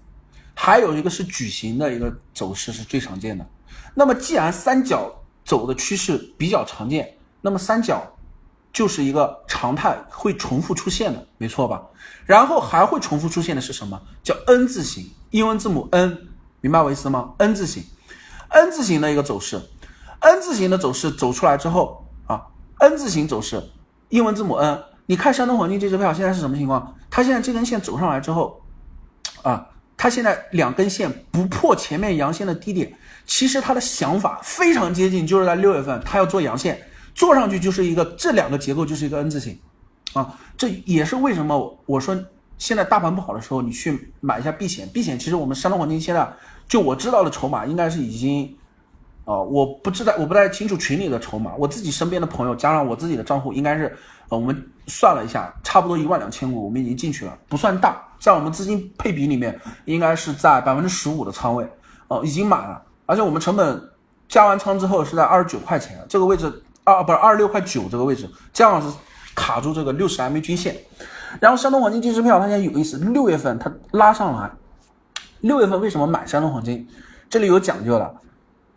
[0.54, 3.46] 还有一个是矩形的一个走势是最常见的。
[3.94, 5.10] 那么既然三角
[5.44, 8.02] 走的趋势比较常见，那么三角。
[8.72, 11.82] 就是一个常态会重复出现的，没错吧？
[12.24, 14.00] 然后还会重复出现的是什么？
[14.22, 16.16] 叫 N 字形，英文字母 N，
[16.60, 17.84] 明白我意思吗？N 字形
[18.48, 19.60] ，N 字形的一个走势
[20.20, 22.46] ，N 字形的走势走出来之后啊
[22.78, 23.62] ，N 字形走势，
[24.08, 26.94] 英文字母 N，你看山东黄金这支票现在是什么情况？
[27.10, 28.62] 它现在这根线走上来之后
[29.42, 29.66] 啊，
[29.98, 36.80] 它现在两根线不破前面阳线的低点，其实它的想法非常接近，就是在六月份它要做阳线。
[37.14, 39.58] 做上去就是一个，这两个结构就是一个 N 字形，
[40.14, 42.18] 啊，这也是为什么我说
[42.58, 44.88] 现在大盘不好的时候，你去买一下避险。
[44.88, 46.26] 避险其实我们山东黄金现在
[46.68, 48.56] 就我知道的筹码应该是已经，
[49.24, 53.96] 啊，我不知道我不太清楚群里的筹码，我自己身边的朋友加上我自己的账户应该是，
[54.28, 61.68] 呃，我们算了一下，差不多一万两千股我们已经进去了，不算大，在我们资金配比里面应该是在百分之十五的仓位，
[62.08, 63.82] 哦，已经满了，而且我们成本
[64.28, 66.62] 加完仓之后是在二十九块钱这个位置。
[66.84, 68.88] 二不是二十六块九这个位置，这样是
[69.34, 70.76] 卡住这个六十 MA 均线。
[71.40, 74.50] 然后山东黄金这支票它现在有意思，六月份它拉上来。
[75.40, 76.86] 六月份为什么买山东黄金？
[77.28, 78.14] 这里有讲究的。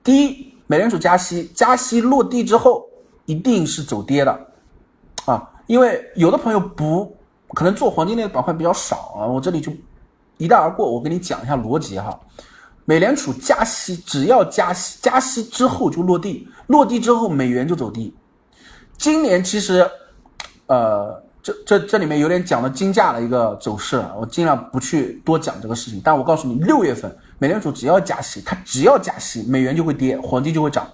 [0.03, 2.85] 第一，美联储加息，加息落地之后
[3.25, 4.31] 一定是走跌的
[5.25, 7.15] 啊，因为有的朋友不
[7.49, 9.71] 可能做黄金类的板块比较少啊，我这里就
[10.37, 12.19] 一带而过，我跟你讲一下逻辑哈。
[12.85, 18.15] 美联储加息，只要加息，加息之后就落地，落地之后美元就走低。
[18.97, 19.85] 今年其实，
[20.67, 26.01] 呃，这这这里面有点讲了金价的一个走势了，我尽量不去多讲这个事情。
[26.03, 30.87] 但我告诉你，六月份美联储只要加息，它只要加息，美元就会跌，黄金就会涨。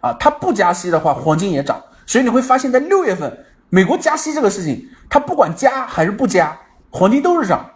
[0.00, 1.82] 啊，它不加息的话，黄金也涨。
[2.06, 6.58] 所以你会发现在六月份，美国加息这个事情，它不管加还是不加，
[6.90, 7.68] 黄金都是涨。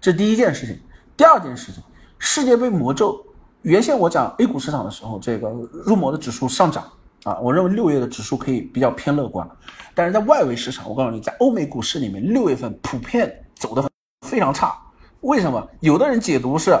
[0.00, 0.78] 这第一件事情，
[1.16, 1.82] 第二件事情。
[2.18, 3.18] 世界杯魔咒，
[3.62, 5.48] 原先我讲 A 股市场的时候，这个
[5.86, 6.84] 入魔的指数上涨
[7.24, 9.48] 啊，我认为六月的指数可以比较偏乐观。
[9.94, 13.90] 但是在外围市场，我告诉你，在欧美股市里面，六月份普遍走的
[14.26, 14.74] 非常差。
[15.20, 15.68] 为什么？
[15.80, 16.78] 有的人解读是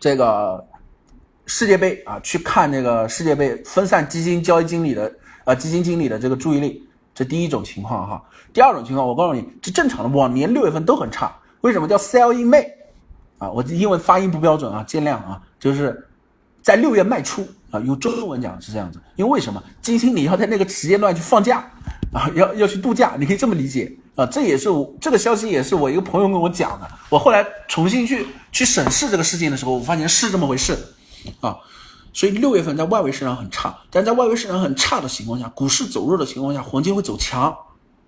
[0.00, 0.66] 这个
[1.46, 5.12] 世界杯啊，去看这个世界杯，分散基金交易经理的
[5.44, 8.24] 呃基金经理的这个注意力，这第一种情况哈。
[8.52, 11.32] 第二种情况，我告诉你，这正常的，往年六月份都很差。
[11.60, 12.68] 为什么叫 Sell in May？
[13.38, 15.40] 啊，我英文发音不标准啊，见谅啊。
[15.60, 16.08] 就是
[16.60, 19.00] 在六月卖出啊，用中文讲是这样子。
[19.16, 21.68] 因为为什么金星你要在那个时间段去放假
[22.12, 23.16] 啊，要要去度假？
[23.18, 24.24] 你可以这么理解啊。
[24.26, 26.88] 这也是我这个消息也是我一个朋友跟我讲的。
[27.08, 30.78] 我后来重新去去审视这个事情的时候，我发现是这么回事
[31.40, 31.56] 啊。
[32.12, 37.52] 所以六月份在外围市场很差，但在外围市场很差的情况下，股市走弱的情况下，黄金会走强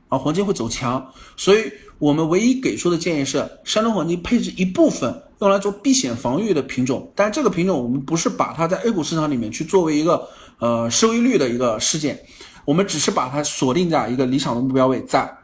[0.09, 1.13] 啊，黄金会走强。
[1.37, 1.73] 所以。
[1.99, 10.29] 我们唯一给出的建议是，山东黄金配置一部分用来做避险防御的品种，但这个品种我们不是把它在 A 股市场里面去作为一个
[10.59, 12.21] 呃收益率的一个事件，
[12.65, 15.35] 我们只是把它锁定在一个理想的目标位，在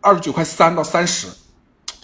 [0.00, 1.26] 二十九块三到三十，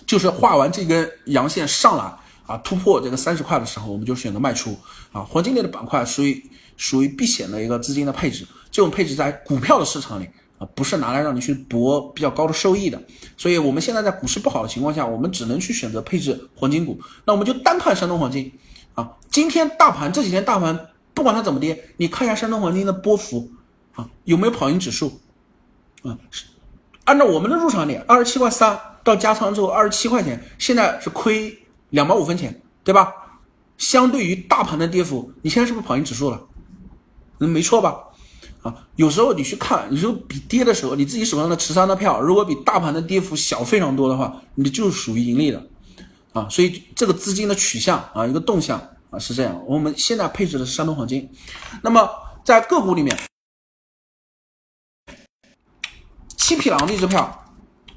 [0.05, 2.05] 就是画完这根阳线上来
[2.47, 4.77] 啊，突破这个三十块的时候，我们就选择卖出
[5.12, 5.23] 啊。
[5.23, 10.29] 黄金类的板块属于属于避险的一个资金的配置，这种配置在股票的市场里
[10.75, 13.01] 不是拿来让你去博比较高的收益的。
[13.37, 17.01] 所以，我们现在在股市不好的情况下，我们只能去选择配置黄金股。
[17.25, 18.53] 那我们就单看山东黄金
[18.95, 23.51] 啊，今天大盘这几天大盘不管它怎么跌，你看一下山东黄金的波幅
[23.95, 25.21] 啊，有没有跑赢指数？
[26.03, 26.17] 啊，
[27.05, 31.59] 按照我们的入场点，二十七块三到加仓之后二十七块钱，现在是亏
[31.91, 33.13] 两毛五分钱，对吧？
[33.79, 36.41] 相对于大盘的跌幅，你现在是不是跑赢指数了？
[37.41, 37.99] 嗯，没错吧？
[38.63, 45.69] 啊，有时候你去看，你说比跌的时候，你自己手上的持仓的票，如果比大盘的跌幅小非常多的话，你就是属于盈利的，
[46.33, 49.61] 啊，所以这个资金的取向啊，一个动向啊是这样。
[49.67, 51.29] 我们现在配置的是山东黄金，
[51.83, 52.09] 那么
[52.45, 53.19] 在个股里面。
[56.37, 57.45] 七匹狼这支票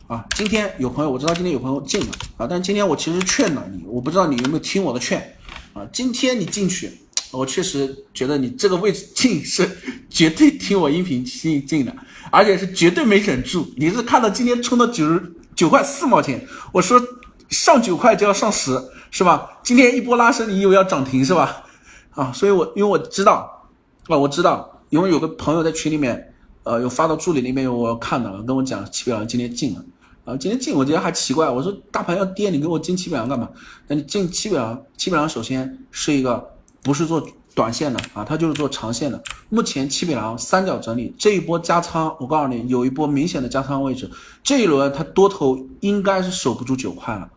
[0.08, 5.36] 啊，今天有朋友我知道今天有朋友进了啊，但今天我其实劝了你，我不知道你有没有听我的劝
[5.74, 5.86] 啊。
[5.92, 7.02] 今天你进去，
[7.32, 9.70] 我确实觉得你这个位置 进是
[10.10, 11.96] 绝对听我音频进进的，
[12.32, 13.68] 而且是绝对没忍住。
[13.78, 17.02] 你是看到今天冲到九十九块四毛钱，我说
[17.50, 18.80] 上九块就要上十，
[19.12, 19.50] 是吧？
[19.64, 21.64] 今天一波拉升，你以为要涨停是吧？
[22.12, 23.68] 啊，所以我因为我知道
[24.08, 26.32] 啊，我知道，因为有个朋友在群里面。
[26.66, 29.86] 呃，有发到助理那边，我看到了，跟我讲七百郎今天进了，
[30.24, 33.48] 啊，今天进我觉得还奇怪，我说大盘要跌，你给我进七百郎干嘛？
[33.88, 36.44] 那你进七百郎，七百郎首先是一个
[36.86, 39.20] 不是做短线的啊，它就是做长线的。
[39.50, 44.08] 目前七匹狼三角整理这一波加仓，我告诉你有一波明显的加仓位置，
[44.44, 47.28] 这一轮它多头应该是守不住九块了，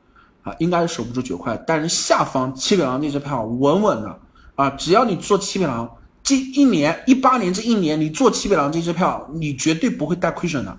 [0.43, 4.21] 啊，应该是守不住九块，但是下方七匹狼那支票稳稳的
[4.55, 5.91] 啊，只要你做七匹狼。
[6.21, 10.79] 这一年一八年这一年，你做七匹狼这支票，你绝对不会带亏损的，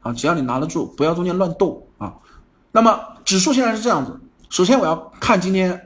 [0.00, 2.14] 啊，只要你拿得住，不要中间乱动啊。
[2.72, 5.78] 那么指数现在是这样子，首先我要看今天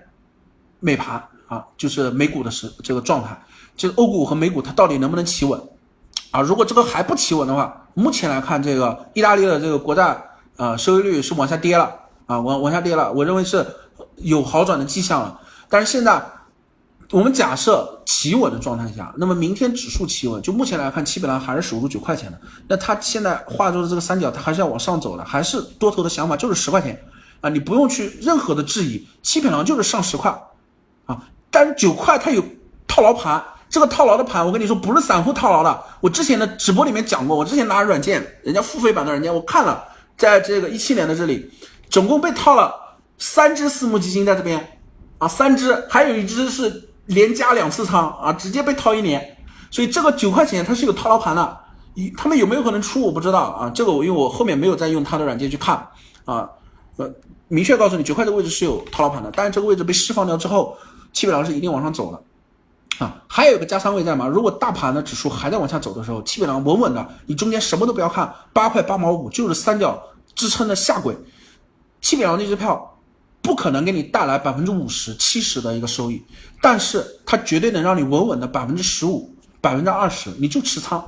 [0.79, 1.21] 美盘
[1.53, 3.39] 啊，就是美股的时这个状态，
[3.77, 5.61] 就是欧股和美股它到底能不能企稳
[6.31, 6.41] 啊？
[6.41, 10.17] 如果这个还不企稳的话，目前来看，这个意大利的这个国债
[10.57, 11.95] 啊收益率是往下跌了
[12.27, 13.67] 啊，往往下跌了，我认为是
[14.17, 16.23] 有好转的迹象了，但是现在。
[17.11, 22.41] 我们假设企稳的状态下，那么明天指数企稳，就目前来看，七百郎还是守住九块钱的。
[22.69, 26.99] 那它现在画出的这个三角，它还是要往上走的，还是多头的想法就是十块钱
[27.43, 30.35] 啊，你不用去任何的质疑，七百郎就是上十块。
[31.53, 32.43] 但是九块它有
[32.89, 35.81] 套牢盘，这个套牢的盘，我跟你说不是散户套牢的。
[36.01, 39.85] 我之前的直播里面讲过，我之前拿软件，人家付费版的软件，我看了，
[40.17, 41.49] 在这个一七年的这里，
[41.89, 42.75] 总共被套了
[43.19, 44.81] 三只私募基金在这边
[45.19, 46.89] 啊，三只，还有一只是。
[47.07, 49.37] 连加两次仓啊，直接被套一年，
[49.73, 51.59] 所以这个九块钱它是有套牢盘的，
[51.95, 55.77] 一他们有没有可能出我不知道啊，这个我因为我后面没有再用他的软件去看
[56.25, 56.49] 啊，
[56.97, 57.13] 呃，
[57.49, 60.77] 明确告诉你九块的位置是有套牢盘的，但是这个位置被释放掉之后，
[61.13, 64.27] 七百郎是一定往上走的啊，还有一个加仓位在吗？
[64.27, 70.03] 如果大盘的指数还在往下走的时候，七百郎稳稳的，你中间什么都不要看，八块八毛五就是三角
[70.35, 71.17] 支撑的下轨，
[72.01, 72.89] 七百郎那支票。
[73.45, 76.25] 不可能给你带来百分之五十、七十的一个收益，
[76.61, 81.05] 但是它绝对能让你稳稳的百分之十五、百分之二十，你就持仓，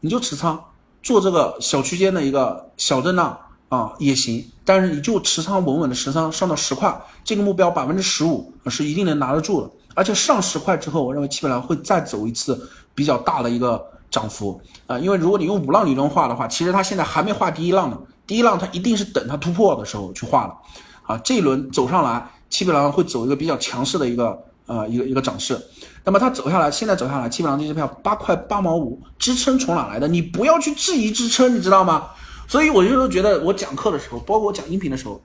[0.00, 0.58] 你就持仓
[1.02, 3.38] 做这个小区间的一个小震荡
[3.70, 6.94] 啊也行，但是你就持仓稳稳的持仓上到十块，
[7.24, 20.54] 这个目标百分之十五是一定能拿得住的，而且上十块之后，我认为基本上会再走一次比较大的一个涨幅啊，因为如果你用五浪理论画的话，其实它现在还没画第一浪呢，第一浪它一定是等它突破的时候去画的。
[21.06, 25.60] 啊，这一轮走上来，七百郎会走一个比较强势的一个呃一个一个涨势。
[26.04, 30.06] 那么它走下来，现在走下来，七百郎这支票八块八毛五，支撑从哪来的？
[30.06, 32.10] 你不要去质疑支撑，你知道吗？
[32.50, 35.22] 所以我就觉得我讲课的时候，包括我讲音频的时候，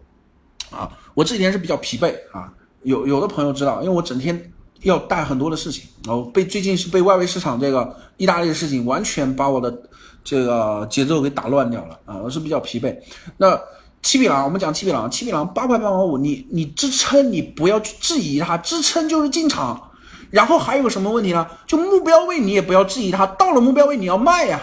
[0.69, 2.53] 啊，我这几天是比较疲惫啊。
[2.83, 9.75] 有有的朋友知道，因为我整天要带很多的事情，然后被最近是被外围市场这个意大利的事情完全把我的
[10.23, 12.95] 这个节奏给打乱掉了啊，我是比较疲惫。
[13.37, 13.59] 那。
[14.03, 19.81] 七匹狼，我们讲七匹狼，七匹狼八块八毛五，你你支撑你不要去质疑它，支撑就是进场，
[20.29, 21.47] 然后还有什么问题呢？
[21.65, 24.61] 就目标位你也不要质疑它，到了目标位你要卖呀，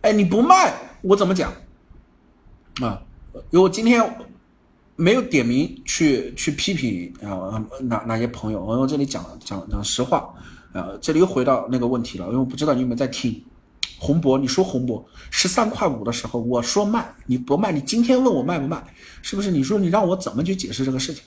[0.00, 0.72] 哎你不卖
[1.04, 1.52] 我怎么讲
[2.80, 3.00] 啊？
[3.50, 4.02] 因为我今天
[4.96, 10.34] 没有点名去去批评啊哪哪些朋友，我这里讲讲讲实话
[10.72, 13.44] 啊，这里又回到那个问题了，因为我不知道你有没有在听。
[13.98, 18.82] 红博，你说红博十三块五的时候，我说卖，你不卖，你今天问我卖不卖，
[19.20, 19.50] 是不是？
[19.50, 21.22] 你说你让我怎么去解释这个事情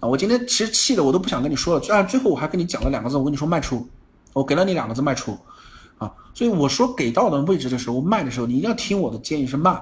[0.00, 0.08] 啊？
[0.08, 3.86] 我今天其实气的我都不想跟你说了，虽然最后我还跟你讲了两个字，我跟你说卖出，
[4.32, 5.38] 我给了你两个字卖出，
[6.02, 6.12] 啊。
[6.34, 9.80] 所以我说给到的位置的时候卖的时候，你一定要听我的建议是卖。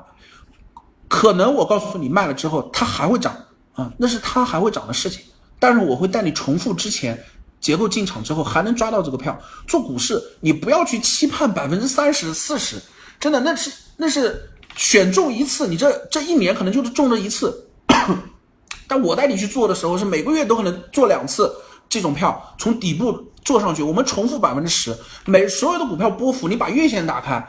[1.09, 3.35] 可能我告诉你卖了之后它还会涨
[3.75, 5.23] 啊，那是它还会涨的事情。
[5.59, 7.19] 但是我会带你重复之前
[7.61, 9.39] 结构进场之后还能抓到这个票。
[9.67, 12.77] 做股市你不要去期盼百分之三十四十，
[13.19, 17.67] 真的那是那是选中一次，你这这一年可能就是中了一次。
[18.89, 21.53] 但我带你去做的时候是每个月都可能做两次
[21.91, 23.13] 这种票，从底部
[23.45, 27.45] 做上去，我们重复百分之十，每所有的股票波幅，你把月线打开，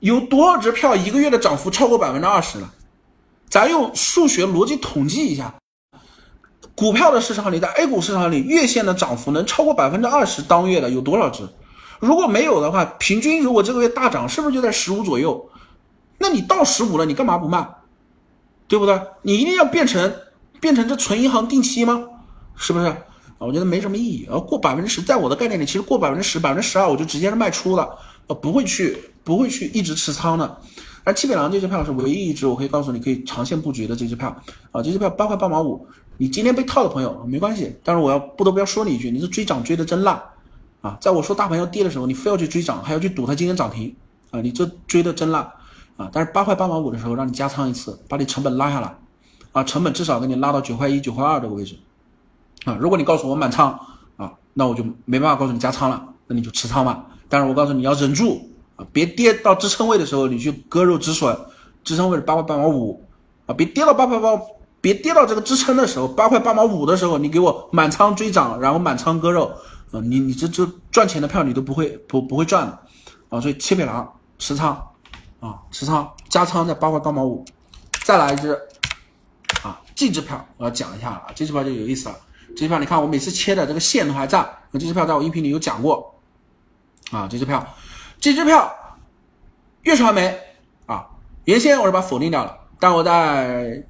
[0.00, 2.70] 有多少只票一个月的涨幅超过百分之二十了？
[3.48, 5.54] 咱用数学逻辑统计一下，
[6.74, 11.48] 股票的市场里，在 A 股市场里，月线的涨幅能超过百分之二十当月的有多少只？
[11.98, 15.48] 如果没有的话，平均如果这个月大涨，是不是就在十五左右？
[16.18, 17.66] 那你到十五了，你干嘛不卖？
[18.68, 19.00] 对不对？
[19.22, 20.12] 你一定要变成
[20.60, 22.04] 变成这存银行定期吗？
[22.56, 22.94] 是不是？
[23.38, 24.26] 啊，我觉得没什么意义。
[24.30, 27.88] 而过百分之十，在我的概念里，其实过百分之十、百分之十二，我就直接是卖出了，
[28.26, 30.58] 呃，不会去不会去一直持仓的。
[31.04, 34.28] 而七匹狼这支票是唯一一支我可以告诉你可以长线布局的这支票
[34.72, 40.20] 啊，这支票八块八毛五，你今天被套的朋友没关系，但是我要不得不要说你一句，你是追涨追的真烂
[40.80, 40.96] 啊！
[41.00, 43.94] 在我说大盘要跌的时候，你非要去追涨，还要去赌它今天涨停
[44.30, 45.42] 啊，你这追的真烂
[45.96, 46.10] 啊！
[46.12, 48.96] 但是八块八毛五的时候让你加仓一次，把你成本拉下来
[49.52, 51.78] 啊，成本至少给你拉到九块一、九块二这个位置
[52.66, 52.76] 啊。
[52.78, 53.80] 如果你告诉我满仓
[54.18, 57.06] 啊，那我就没办法告诉你加仓了，那你就持仓吧。
[57.30, 58.52] 但是我告诉你要忍住。
[58.76, 61.34] 啊，别跌到支撑位的时候，你去割肉止损。
[61.82, 63.02] 支撑位是八块八毛五，
[63.46, 64.38] 啊，别跌到八块八，
[64.82, 69.50] 别跌到这个支撑的时候，八块八毛五的时候，你给我满仓追涨，然后满仓割肉，
[69.92, 72.78] 啊，你你这这赚钱的票你都不会不不会赚的，
[73.30, 74.78] 啊，所以切北狼持仓，
[75.40, 77.42] 啊，持仓加仓在八块八毛五，
[78.04, 78.52] 再来一只，
[79.62, 82.16] 啊，这支票我要讲一下啊，这支票就有意思了，
[82.56, 84.38] 这支票你看我每次切的这个线都还在，
[84.70, 86.14] 那这支票在我音频里有讲过，
[87.10, 87.64] 啊，这支票。
[88.18, 88.74] 这支票，
[89.82, 90.34] 粤传媒
[90.86, 91.06] 啊，
[91.44, 93.86] 原先我是把它否定掉了，但我在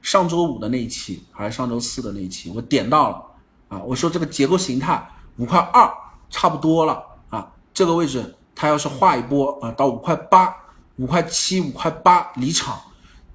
[0.00, 3.22] 上周五的那一期还是上周四的那一期，我点到了
[3.68, 5.06] 啊，我说这个结构形态
[5.36, 5.92] 五块二
[6.30, 10.56] 差不多了啊，这个位置它要是画一波啊，到五块八、
[10.96, 12.80] 五块七、五块八离场，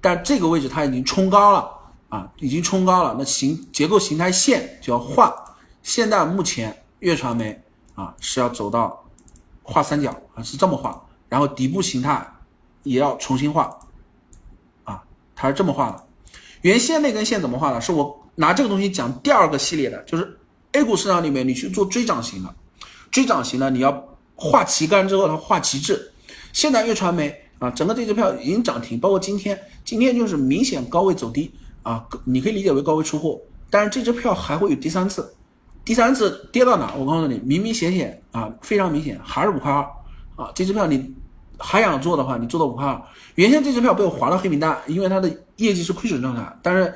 [0.00, 1.70] 但这个位置它已经冲高了
[2.14, 5.34] 啊，已经冲高了，那形结构形态线就要画，
[5.82, 7.60] 现在目前粤传媒
[7.94, 9.00] 啊是要走到。
[9.66, 12.22] 画三角啊，是这么画，然后底部形态
[12.82, 13.74] 也要重新画，
[14.84, 15.02] 啊，
[15.34, 16.04] 它是这么画的。
[16.60, 17.80] 原先那根线怎么画的？
[17.80, 20.38] 是我拿这个东西讲第二个系列的，就是
[20.72, 22.54] A 股市场里面你去做追涨型的，
[23.10, 26.12] 追涨型的你要画旗杆之后它画旗帜。
[26.52, 31.50] 现在粤传媒啊，整个这支票已经涨停，包括今天，今天就是明显高位走低
[31.84, 35.32] 啊，你可以理解为高位出货，但是这支票还会有第三次。
[35.84, 36.94] 第三次跌到哪？
[36.96, 39.82] 我告诉你，明明显显啊，非常明显，还是五块二
[40.34, 40.50] 啊！
[40.54, 41.14] 这支票你
[41.58, 42.98] 还想做的话，你做到五块二。
[43.34, 46.58] 原先这支票被我划到黑名单，因为它的业绩是亏损状态。
[46.62, 46.90] 但是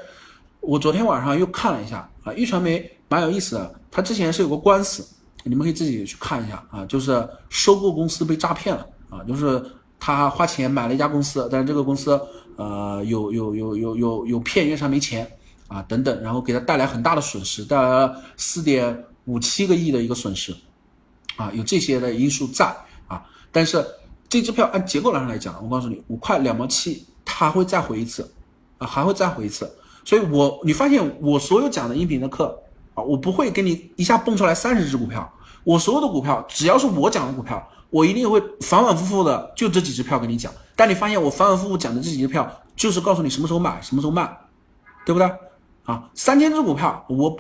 [0.61, 5.07] 我昨天晚上又看了一下啊，玉传媒蛮有意思的，它之前是有个官司，
[5.45, 9.62] 你们可以自己去看一下啊，就是收购公司被诈骗了啊，就是
[10.01, 12.18] 他花钱买了一家公司，但是这个公司
[12.59, 15.26] 呃有有有有有有骗岳传媒钱。
[15.68, 20.56] 啊，等等，然后给他带来很大的损失，带来了四点五七个亿的一个损失，
[21.36, 22.74] 啊，有这些的因素在
[23.06, 23.84] 啊，但是
[24.30, 28.32] 这支票按结构上来讲，我告诉你，五块两毛七，它会再回一次，
[28.78, 29.70] 啊，还会再回一次，
[30.06, 32.59] 所以我你发现我所有讲的音频的课
[32.94, 35.30] 啊，我不会给你一下蹦出来三十只股票，
[35.64, 44.30] 我所有的股票只要是我讲的股票，我一定会反反复复的就这几只票跟你讲，但你发现我反反复复讲的这几只票，就是告诉你什么时候买，什么时候卖，
[45.07, 45.30] 对不对？
[45.84, 47.34] 啊，三千只股票，我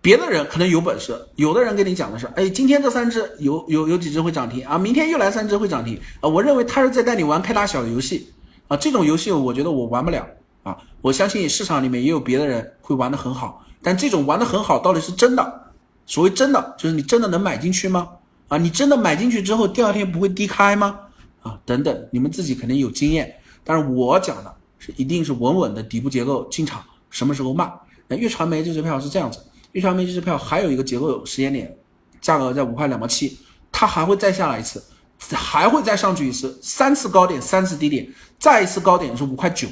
[0.00, 8.32] 别的人可能有本事，有的人跟你讲的是，哎，今天这三只有有有几只会涨停啊，明天又来三只会涨停啊，我认为他是在带你玩开大小的游戏
[8.66, 10.26] 啊，这种游戏我觉得我玩不了
[10.64, 15.70] 啊，我相信市场里面也有别的人会玩的很好，但这种玩的很好到底是真的，
[16.06, 18.08] 所谓真的就是你真的能买进去吗？
[18.52, 21.00] 啊，你真的买进去之后第二天不会低开吗？
[21.40, 23.34] 啊，等等，你们自己肯定有经验，
[23.64, 27.72] 但是我讲的是一定是稳稳的底部结构进场，什么时候卖？
[28.08, 29.42] 那粤传媒这支票是这样子，
[29.72, 31.74] 粤传媒这支票还有一个结构时间点，
[32.20, 33.38] 价格在五块两毛七，
[33.72, 34.84] 它还会再下来一次，
[35.30, 38.06] 还会再上去一次，三次高点，三次低点，
[38.38, 39.66] 再一次高点是五块九，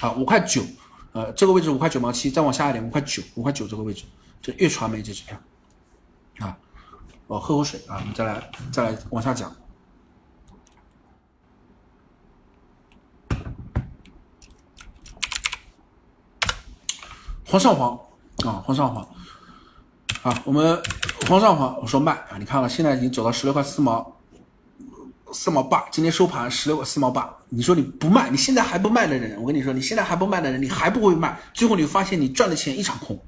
[0.00, 0.62] 啊，五块九，
[1.12, 4.04] 呃，这个位置五块九毛七，再往下一点五块九，五块九这个位置，
[4.40, 5.38] 这粤传媒这支票，
[6.38, 6.56] 啊，
[7.26, 9.50] 我喝口水啊，我们再来再来往下讲。
[17.46, 17.98] 煌上煌
[18.46, 19.06] 啊，煌上煌
[20.22, 20.82] 啊，我们
[21.28, 24.16] 煌上煌，我说卖啊，你看了，现在已经走到十六块四毛，
[25.32, 27.30] 四毛八，今天收盘十六块四毛八。
[27.50, 33.22] 你说你不卖，你现在还不卖的人，我跟你说，你现在还不卖的人，你还不会卖，最后你发现你赚的钱一场空。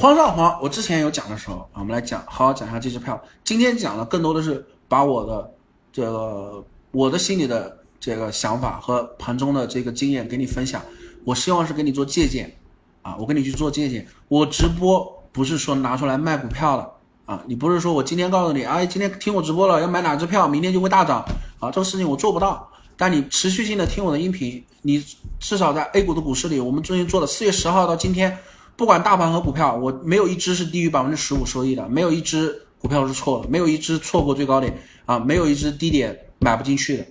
[0.00, 3.20] 煌上煌，我之前有讲的时候啊，我们来讲，好好讲一下这支票。
[3.42, 5.50] 今天讲的更多的是把我的
[5.92, 10.80] 这个我的心里的这个想法和盘中的这个经验给你分享。
[11.24, 12.56] 我希望是给你做借鉴
[13.02, 14.06] 啊，我跟你去做借鉴。
[14.28, 16.92] 我直播不是说拿出来卖股票的。
[17.26, 21.24] 啊，你不是说我今天告诉你，哎，今天听我直播了，要买哪只票，明天就会大涨
[21.58, 21.72] 啊？
[21.72, 22.70] 这个事情我做不到。
[22.96, 25.04] 但你持续性的听我的音频，你
[25.40, 28.38] 至少在 A 股的股市里，我们最近做了四月十号到今天，
[28.78, 37.06] 不管大盘和股票，我没有一只是低于百分之十五收益的，没有一只股票是错的，没有一只错过最高点啊，没有一只低点买不进去的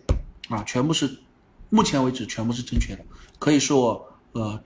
[0.47, 1.19] 啊，全部是
[1.69, 3.03] 目前为止全部是正确的，
[3.37, 4.57] 可以说我呃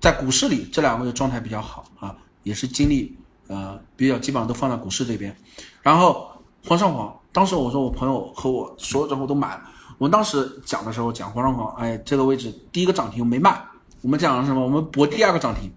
[0.00, 3.14] 在股市里这两个月状态比较好啊，也是精力。
[3.48, 5.36] 呃，比较基本上都放在股市这边，
[5.82, 6.30] 然后
[6.64, 9.62] 煌上煌，当时我说我朋友和我所有账户都买了。
[9.98, 13.60] 我们当时讲的时候讲煌上煌，哎，这个位置第一个涨停没卖。
[14.02, 14.62] 我们讲了什么？
[14.62, 15.68] 我们博第二个涨停，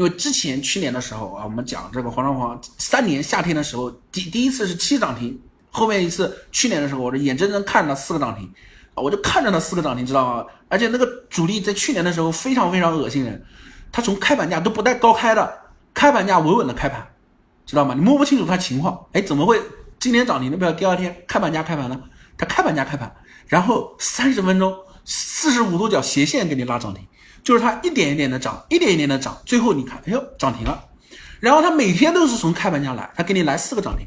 [0.00, 5.38] 因为之前去年的时候啊，我们讲这个煌上煌，三年夏天的时候第第一次是七涨停，
[5.70, 8.50] 后面一次去年的时候，我是眼睁睁看着四个涨停，
[8.94, 10.46] 我就看着那四个涨停，知道吗？
[10.70, 13.44] 而且那个主力在去年的时候非常非常恶心人，
[13.92, 15.58] 他从开盘价都不带高开的。
[15.92, 17.06] 开盘价稳稳的开盘，
[17.66, 17.92] 知道吗？
[17.92, 19.60] 你摸不清楚他情况，哎，怎么会
[19.98, 22.00] 今天涨停的票第二天开盘价开盘呢？
[22.38, 23.14] 他开盘价开盘，
[23.48, 24.74] 然后三十分钟
[25.04, 27.06] 四十五度角斜线给你拉涨停，
[27.42, 30.84] 就是它一点一点的涨，一点一点的涨，最后你看，哎呦涨停了。
[31.40, 34.06] 然后它每天都是从开盘价来，它给你来四个涨停，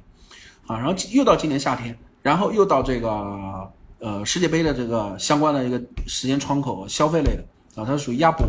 [0.68, 3.70] 啊，然后又到今年夏天，然后又到这个
[4.00, 7.44] 呃世界杯的这个相关的一个时间窗口，消费类的
[7.76, 8.46] 啊，它是属于压博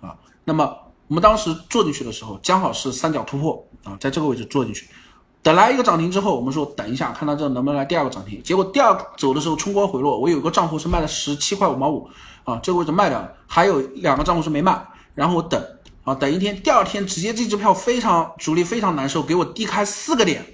[0.00, 0.78] 啊，那么。
[1.06, 4.88] 我们当时做进去的时候，刚好是三角突破啊，在这个位置做进去，
[5.42, 8.42] 等来一个涨停之后，我们说等一下，看它这能不能来第二个涨停。
[8.42, 12.08] 结果第二走的时候冲高回落，我有个账户是卖了十七块五毛五
[12.44, 14.80] 啊，这个位置卖掉了，还有两个账户是没卖，
[15.14, 15.62] 然后我等
[16.04, 20.44] 啊，等一天，第二天直接这支票非常主力非常难受，给我低开四个点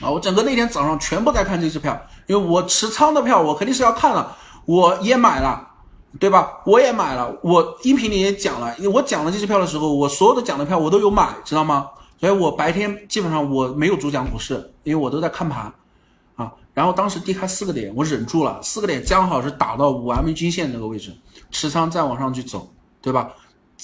[0.00, 5.68] 啊，我整个那天早上全部在看这支票，因为我持仓的票我肯定是要看了，我也买了。
[6.20, 6.60] 对吧？
[6.66, 11.88] 我也买了，我音频里也讲了，因为我讲了这支票的时候，我所有的讲的票我都有买，知道吗？
[12.20, 15.72] 所以我白天基本上我没有主讲股市，因为我都在看盘，
[16.74, 21.12] 然后当时低开四个点，我忍住了，四个点刚好是打到五 M 均线那个位置，
[21.50, 23.30] 持仓再往上去走，对吧？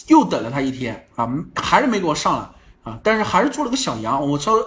[0.07, 4.63] 又等了它一天啊，还是没给我上来啊，但是还是做了个小阳，我说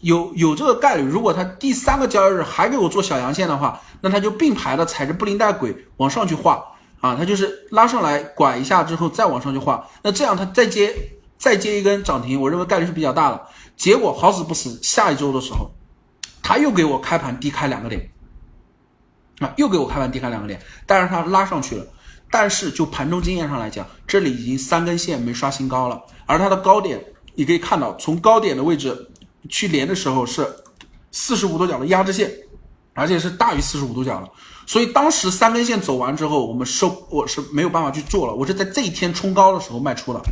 [0.00, 6.62] 有有这个概率，如果它第三个交易日还给我做小阳线的话，那它就并排的踩着布林带轨往上去画。
[6.98, 10.92] 啊，它就是拉上来拐一下之后再往上去画，那这样它再接
[11.36, 13.40] 再接一根涨停，我认为概率是比较大的。
[13.76, 15.70] 结果好死不死，下一周的时候，
[16.46, 18.08] 他又给我开盘低开两个点，
[19.40, 21.84] 啊，又给我开盘低开两个点，但是它拉上去了。
[22.30, 29.10] 但是就盘中经验上来讲，这里已经三根线没刷新高了，而它的高点你可以看到，从高点的位置
[29.48, 30.46] 去连的时候是
[31.10, 32.30] 四十五度角的压制线，
[32.94, 34.30] 而且是大于四十五度角的。
[34.68, 38.32] 所以当时三根线走完之后，我们收我是没有办法去做了。
[38.32, 40.22] 我是在这一天冲高的时候卖出的，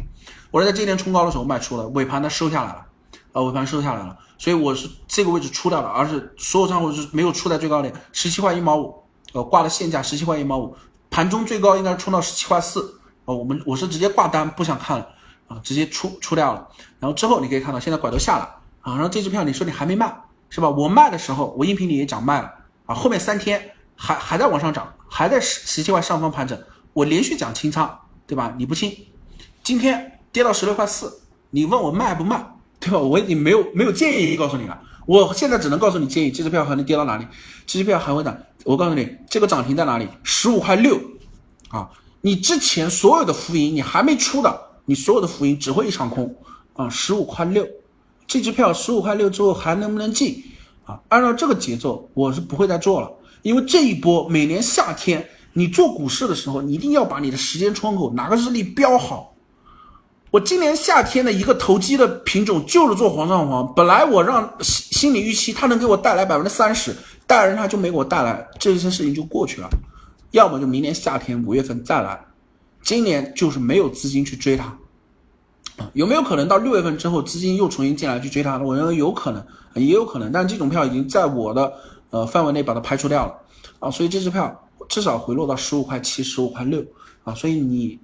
[0.53, 2.87] 我是在这一天冲高的时候卖出的，尾盘它收下来了，
[3.35, 8.95] 啊，尾盘收下来了，所以我是这个位置出掉了，而是所有账户是没有出在最高点，十七块一毛五，
[9.35, 10.75] 呃，挂的现价十七块一毛五，
[11.11, 15.07] 盘中最高应该冲到十七块四，啊，我们我是直接挂单不想看了，
[15.49, 16.67] 啊，直接出出掉了，
[16.99, 18.45] 然后之后你可以看到现在拐头下来，
[18.81, 20.15] 啊，然后这支票你说你还没卖
[20.49, 20.71] 是吧？
[20.71, 22.51] 我卖的时候我音频里也讲卖了，
[22.87, 23.71] 啊，后面三天。
[23.97, 26.61] 还还在往上涨，还在十十七块上方盘整。
[26.93, 27.89] 我连续讲清仓，
[28.27, 28.53] 对吧？
[28.59, 28.93] 你不清，
[29.63, 32.45] 今天跌到十六块四，你问我卖不卖，
[32.85, 32.99] 对吧？
[32.99, 34.79] 我已经没有没有建议告诉你了。
[35.07, 37.27] 我现在只能告诉你建议，这支票还能跌到哪里？
[37.67, 38.37] 这支票还会涨。
[38.65, 40.07] 我告诉你，这个涨停在哪里？
[40.23, 41.01] 十五块六
[41.69, 41.89] 啊！
[42.21, 46.35] 你之前所有的浮盈，你还没出的，你所有的浮盈只会一场空
[46.75, 46.89] 啊！
[46.89, 47.67] 十五块六，
[48.27, 50.43] 这支票十五块六之后还能不能进
[50.85, 50.99] 啊？
[51.09, 53.11] 按照这个节奏，我是不会再做了。
[53.43, 59.34] 因为这一波每年夏天你做股市的时候，你一定要把你的时间窗口哪个日历标好。
[60.35, 66.93] 我今年夏天的一个投机的品种就是做煌上煌，本来我让心心理预期它能给我带来百分之三十，
[67.25, 69.71] 但是它就没给我带来，这些事情就过去了。
[70.33, 72.21] 要么就明年夏天五月份再来，
[72.83, 74.65] 今年就是没有资金去追它
[75.77, 75.89] 啊？
[75.93, 78.59] 有没有可能到六月份之后资金又重新进来去追它？
[78.59, 79.41] 我认为有可能，
[79.77, 81.73] 也有可能，但这种票已经在我的。
[82.11, 83.35] 呃，范围内把它排除掉了
[83.79, 86.85] 啊，所以这支票至少回落到十五块七、十五块六
[87.23, 87.99] 啊，所以你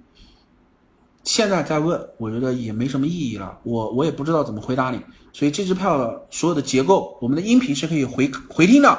[1.33, 4.99] 现在再问，我觉得也没什么意义了，我我也不知道怎么回答你，
[5.31, 8.89] 所以这支票的所有的结构，我们的音频是可以回回听的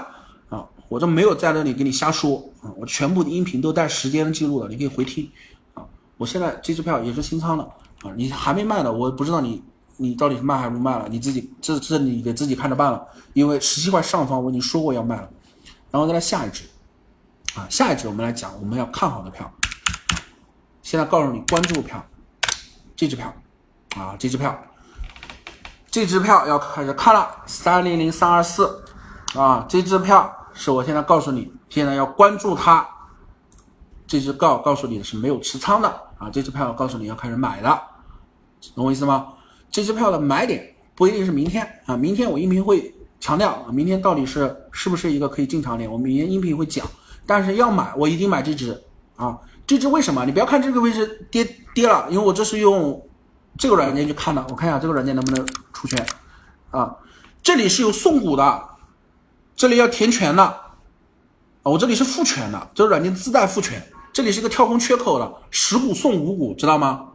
[0.48, 5.30] 啊我这没有在这里给你瞎说啊，我全部的音频都带时间记录的，你可以回听
[5.74, 5.84] 啊。
[6.16, 7.62] 我现在这支票也是清仓的
[8.00, 9.62] 啊，你还没卖的，我不知道你
[9.98, 13.06] 你到底是卖还是不卖了，你自己这这你得自己看着办了。
[13.34, 15.28] 因为十七块上方我已经说过要卖了，
[15.90, 16.64] 然后再来下一支
[17.56, 19.52] 啊，下一支我们来讲我们要看好的票。
[20.80, 22.04] 现在告诉你关注票，
[22.96, 23.34] 这支票
[23.96, 24.56] 啊，这支票，
[25.90, 28.84] 这支票要开始看了，三零零三二四
[29.34, 32.86] 啊，这支票是我现在告诉你，现在要关注它。
[34.06, 35.88] 这支告告诉你的是没有持仓的
[36.18, 37.82] 啊，这支票我告诉你要开始买了，
[38.74, 39.28] 懂我意思吗？
[39.70, 46.86] 这支票的买点不一定是明天啊，明天我音频会强调啊，明天到底是是不是一个可以进场点，我明天音频会讲，
[47.26, 48.82] 但是要买我一定买这支
[49.16, 49.38] 啊。
[49.72, 50.26] 这只为什么？
[50.26, 51.42] 你不要看这个位置跌
[51.74, 53.08] 跌了，因为我这是用
[53.56, 54.46] 这个软件去看的。
[54.50, 56.06] 我看一下这个软件能不能出圈
[56.70, 56.94] 啊？
[57.42, 58.62] 这里是有送股的，
[59.56, 60.60] 这里要填权的啊。
[61.62, 63.82] 我这里是复权的，这个软件自带复权。
[64.12, 67.06] 这里是一个跳空缺口的，十股送五股，知道吗？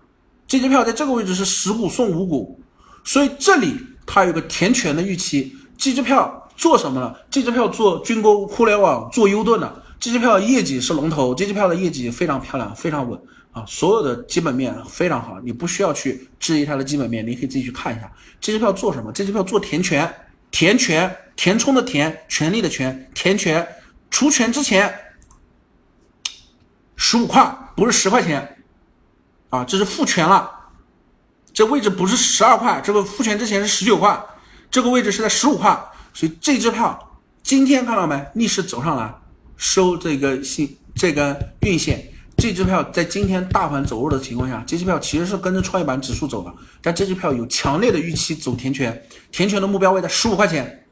[0.48, 2.60] 这支票在这个位置是十股送五股，
[3.04, 3.78] 所以这里
[4.08, 5.56] 它有个填权的预期。
[5.78, 7.16] 这支票做什么了？
[7.30, 9.84] 这支票做军工、互联网、做优盾的。
[10.00, 13.20] 这支票业绩是龙头，这支票的业绩非常漂亮，非常稳
[13.52, 18.12] 啊，所有的基本面非常好，你不需要去质疑它的基本面，你可以自己去看一下。
[18.40, 19.12] 这支票做什么？
[19.12, 20.14] 这支票做填权，
[20.52, 23.68] 填权，填充的填，权利的权，填权，
[24.12, 24.94] 除权之前
[26.96, 28.64] 十五块，不是十块钱
[29.50, 30.50] 啊，这是复权了，
[31.52, 34.24] 这位置不是十二块，这个复权之前是十九块，
[34.70, 35.76] 这个位置是在十五块，
[36.14, 38.24] 所以这支票今天看到没？
[38.36, 39.12] 逆势走上来。
[39.58, 50.86] 收这个信这根运线，这支票在今天大盘走弱的情况下，这支票其实是跟着创业板指数走的，但这支票有强烈的预期走填权，填权的目标位在十五块钱，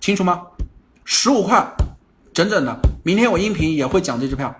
[0.00, 0.42] 清楚吗？
[1.04, 1.64] 十五块
[2.34, 4.54] 整整的，明天我音频也会讲这支票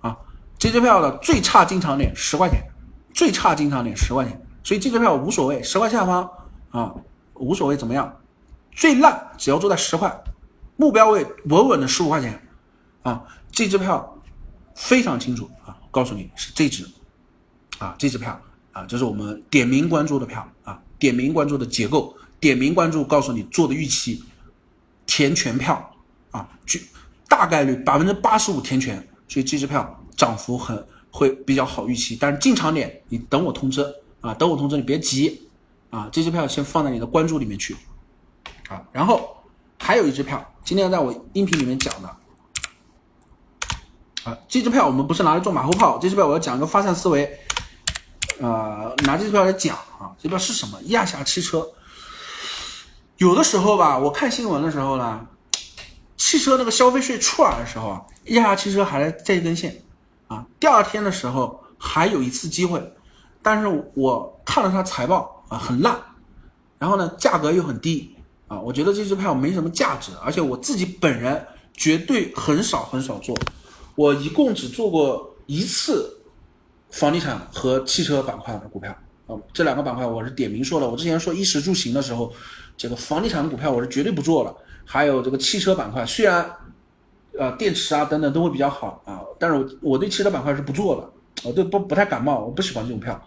[0.00, 0.16] 啊，
[0.58, 2.62] 这支票的最差进场点十块钱，
[3.14, 6.30] 最差进场点十块钱，所以这支票无所谓，十块下方
[6.70, 6.94] 啊
[7.34, 8.14] 无所谓怎么样，
[8.72, 10.14] 最烂只要做在十块。
[10.76, 12.46] 目标位稳稳的十五块钱，
[13.02, 14.22] 啊，这支票
[14.74, 16.86] 非常清楚啊，告诉你是这支，
[17.78, 18.38] 啊，这支票
[18.72, 24.22] 啊，这是我们点名关注的票啊，点名关注的结构，点名关注告诉你做的预期，
[25.06, 25.94] 填全票
[26.30, 26.86] 啊，去
[27.26, 28.96] 大概率百分之八十五填全，
[29.26, 33.82] 所以这支票涨幅很会比较好预期，但是进场点你等我通知
[34.20, 35.48] 啊，等我通知你别急
[35.88, 37.74] 啊，这支票先放在你的关注里面去
[38.68, 39.32] 啊，然后。
[39.78, 42.08] 还有一支票，今天在我音频里面讲的，
[44.24, 47.38] 啊，这支票我们不是拿来做马后炮，这支票我要讲一个发散思维，
[48.40, 50.76] 呃，拿这支票来讲啊，这票是什么？
[50.86, 51.64] 亚夏汽车。
[53.18, 55.24] 有的时候吧，我看新闻的时候呢，
[56.16, 59.84] 汽车那个消费税出来的时候啊，亚夏汽车还在这一根线，
[60.26, 62.92] 啊，第二天的时候还有一次机会，
[63.40, 65.96] 但是我看了它财报啊，很烂，
[66.76, 68.15] 然后呢，价格又很低。
[68.48, 71.44] 啊，我觉得这支票没什么价值，而且我自己本人
[71.74, 73.36] 绝对很少很少做，
[73.96, 76.20] 我一共只做过一次
[76.90, 82.32] 房地产和汽车板块的股票啊，这两个板块我是点名说了，我之前说衣食住行的时候，
[82.76, 86.48] 这个房地产股票我是绝对不做了，还有这个汽车板块，虽然
[87.36, 93.20] 呃电池啊等等都会比较好啊，但是我我对汽车板块是不做的，我对不不太感冒，我不喜欢这种票，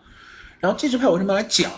[0.60, 1.70] 然后这支票为什么来讲？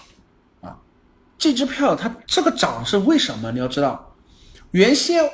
[1.41, 3.51] 这支票它这个涨是为什么？
[3.51, 4.13] 你要知道，
[4.69, 5.27] 原先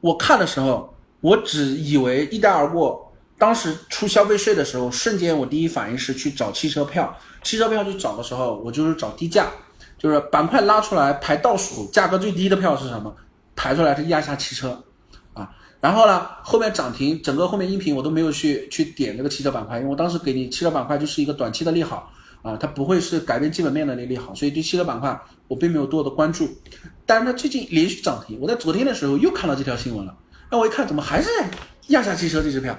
[0.00, 3.14] 我看的时候，我只以为一带而过。
[3.38, 7.16] 当时出消费税的时候，瞬间我第一反应是去找汽车票。
[7.44, 9.46] 汽车票去找的时候，我就是找低价，
[9.96, 13.14] 就是板块拉出来排倒数，价格最低的票是什么？
[13.54, 14.82] 排出来是亚夏汽车
[15.32, 15.48] 啊。
[15.80, 22.10] 然后呢，后面涨停，整个后面音频我都没有去去点这个汽车板块，因为我当时给你汽车板块就是一个短期的利好。
[22.46, 26.48] 啊，它不会是改变基本面的那利好，所以对汽车板块我并没有多的关注。
[27.04, 30.16] 但是它最近连续涨停，我在昨天的时候又看到这条新闻了。
[30.48, 31.28] 那我一看，怎么还是
[31.88, 32.72] 亚夏汽车这支票？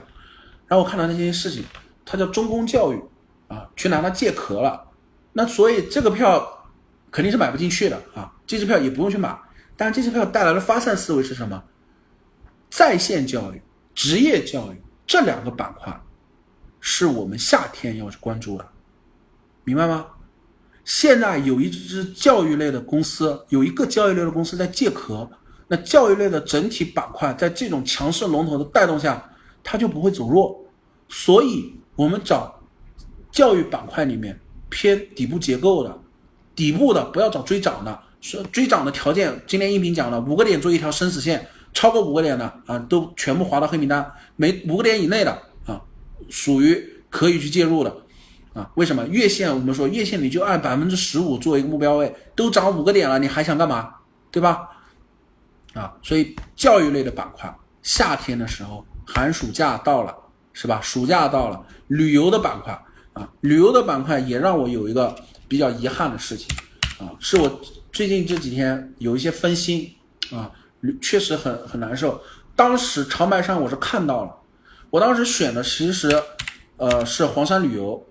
[0.68, 1.66] 然后我看到那件事情，
[2.06, 3.04] 它叫中公教育
[3.50, 4.88] 啊，去拿它借壳了。
[5.34, 6.66] 那所以这个票
[7.12, 9.38] 肯定是买不进去的啊，这支票也不用去买。
[9.76, 11.62] 但是这支票带来的发散思维是什么？
[12.70, 13.62] 在线教育、
[13.94, 16.02] 职业教育这两个板块
[16.80, 18.68] 是我们夏天要去关注的。
[19.68, 20.06] 明白吗？
[20.86, 25.30] 现在有一只教育类的公司，有一个教育类的公司在借壳，
[25.68, 29.30] 那教育类的整体板块在这种强势龙头的带动下，
[29.62, 30.58] 它就不会走弱。
[31.10, 32.62] 所以，我们找
[33.30, 34.40] 教育板块里面
[34.70, 36.00] 偏底部结构的，
[36.56, 44.10] 底部的不要找追涨的，说追涨的条件，今天音频讲了五个点做一条生死线，超过五个点的啊，都全部划到黑名单。
[44.38, 45.32] 每五个点以内的
[45.66, 45.82] 啊，
[46.30, 47.94] 属于可以去介入的
[48.58, 48.70] 啊。
[48.76, 49.54] 为什么月线？
[49.54, 53.94] 我们说月线你就按百分之十五作为一个目标位，都涨五个点了，你还想干嘛？
[54.32, 54.70] 对吧？
[55.74, 60.16] 啊，所以教育类的板块，夏天的时候，寒暑假到了，
[60.52, 60.82] 是吧？
[60.82, 62.74] 暑假到了，旅游的板块
[63.14, 65.16] 啊，旅游的板块也让我有一个
[65.48, 66.48] 比较遗憾的事情
[67.00, 69.94] 啊，是我最近这几天有一些分心
[70.32, 70.52] 啊，
[71.02, 72.20] 确实很很难受。
[72.56, 74.36] 当时长白山我是看到了，
[74.90, 76.10] 我当时选的其实，
[76.78, 78.04] 呃，是黄山旅游，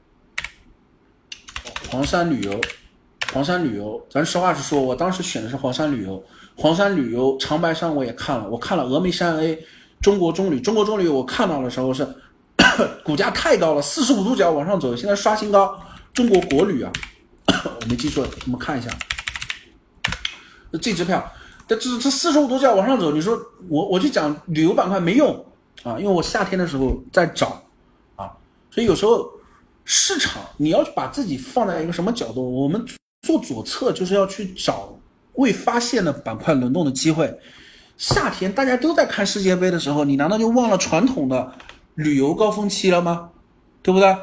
[1.91, 2.61] 黄山旅游，
[3.33, 4.05] 黄山旅游。
[4.11, 6.23] 咱实话实说，我当时选的是黄山旅游。
[6.57, 9.59] 黄山旅游、长白山我也看了，我看了峨眉山 A、
[10.01, 12.07] 中国中旅、中国中旅，我看到的时候是
[13.05, 15.79] 股价太高了，四十五度角往上走，现在刷新高。
[16.15, 16.91] 中国国旅啊，
[17.47, 18.91] 我没记错，我们看一下，
[20.81, 21.33] 这支票，
[21.69, 25.45] 这这这四十五度角往上走，你说我我去讲旅游板块没用
[25.83, 25.99] 啊？
[25.99, 27.63] 因为我夏天的时候在找
[28.17, 28.33] 啊，
[28.71, 29.31] 所以有时候
[29.87, 32.63] 市场你要把自己放在一个什么角度？
[32.63, 32.85] 我们
[33.23, 34.93] 做左侧就是要去找。
[35.35, 37.39] 未发现的板块轮动的机会，
[37.99, 41.53] 夏天大家都在看世界杯的时候，你难道就忘了传统的
[41.95, 43.29] 旅游高峰期了吗？
[43.83, 44.17] 对不对？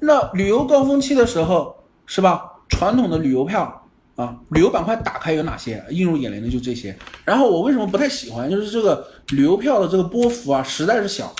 [0.00, 1.74] 那旅游高峰期的时候，
[2.04, 2.42] 是吧？
[2.68, 5.82] 传统的旅游票啊，旅游板块打开有哪些？
[5.88, 6.94] 映入眼帘的就这些。
[7.24, 8.50] 然后我为什么不太喜欢？
[8.50, 11.34] 就是这个旅游票的这个波幅啊，实在是小。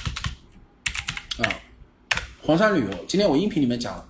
[2.48, 4.02] 黄山旅游，今天我音频里面讲了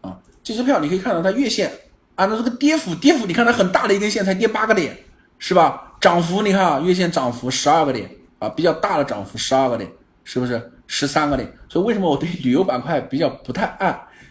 [0.00, 1.70] 啊，这支票你可以看到它月线。
[2.14, 4.96] 按照这个跌幅，跌幅你看它很大的一根线才跌八个点，
[5.38, 5.92] 是吧？
[6.00, 9.90] 涨幅你看啊，月线涨幅十二个点啊，比较大的涨幅十二个点，
[10.24, 11.52] 是不是十三个点？
[11.68, 13.88] 所以为什么我对旅游板块比较不太爱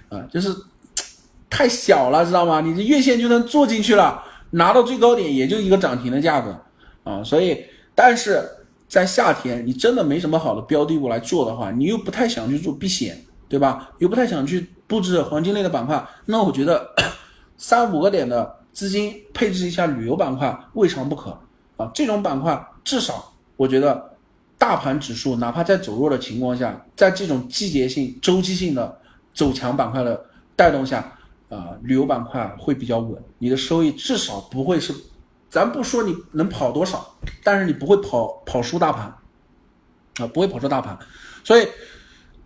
[0.09, 0.25] 啊？
[0.33, 0.49] 就是
[1.47, 2.61] 太小了，知道吗？
[2.61, 6.59] 你这月线就能做进去了，拿到最高点也就一个涨停的价格
[7.03, 7.23] 啊。
[7.23, 8.43] 所以，但是
[8.87, 13.91] 在夏天你真的没什么好的标的物来做的话，你又不太想去做避险，对吧？
[13.99, 16.89] 又不太想去布置黄金类的板块，那我觉得。
[17.63, 21.29] 三五个点的资金配置一下旅游板块，未尝不可
[21.77, 21.91] 啊！
[21.93, 24.17] 这种板块至少我觉得，
[24.57, 28.99] 大盘指数哪怕在走弱的情况下，在这种季节性、周期性的
[29.31, 30.19] 走强板块的
[30.55, 31.13] 带动下，
[31.49, 34.91] 啊，旅游板块会比较稳，你的收益至少不会是，
[35.47, 39.05] 咱不说你能跑多少，但是你不会跑跑输大盘，
[40.19, 40.97] 啊，不会跑输大盘。
[41.43, 41.67] 所以，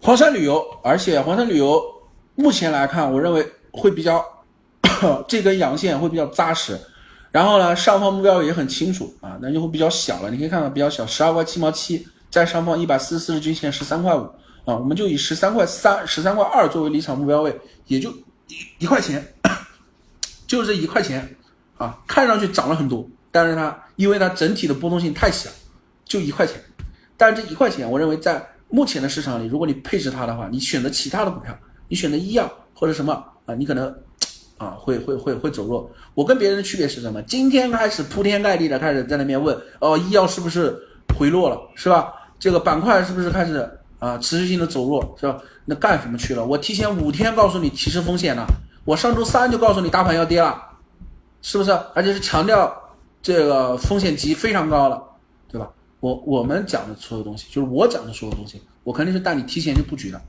[0.06, 1.84] 黄山旅游，而且黄山旅游
[2.36, 4.24] 目前来看，我认为会比较。
[5.28, 6.80] 这根阳线会比较扎实，
[7.32, 10.30] 然后呢，上方目标也很清楚啊，那就会比较小了。
[10.30, 14.22] 你可以看到比较小，十二块七毛七，在上方一百四十四日均线十三块五
[14.64, 18.12] 啊，我们就以十三块三、十三块二作为离场目标位，也就
[18.48, 19.34] 一 一块钱，
[20.46, 21.36] 就这一块钱
[21.78, 25.50] 啊，看上去涨了很多，但是它因为它整体的波动性太小，
[26.06, 26.62] 就一块钱。
[27.18, 31.58] 但是这一块钱，我认为在目前的市场里，如果你配置它的话，你选择其他的股票，
[31.88, 33.14] 你选择医药或者什么
[33.46, 33.96] 啊，你可能。
[34.58, 35.92] 啊，会会会会走弱。
[36.14, 37.22] 我跟别人的区别是什么？
[37.24, 40.74] 今天开始铺天盖地的开始在那边问，哦，医药是不是
[41.20, 42.14] 回落了，是吧？
[42.40, 45.38] 这个板块是不是开始啊持续性的走弱，是吧？
[45.66, 46.46] 那干什么去了？
[46.46, 48.48] 我提前五天告诉你提示风险了，
[48.86, 50.56] 我上周三就告诉你大盘要跌了，
[51.42, 51.78] 是不是？
[51.94, 52.74] 而且是强调
[53.22, 55.04] 这个风险级非常高了，
[55.50, 55.70] 对吧？
[56.06, 60.22] 我我们讲的所有东西，就是我讲的所有东西，我肯定是带你提前去布局的。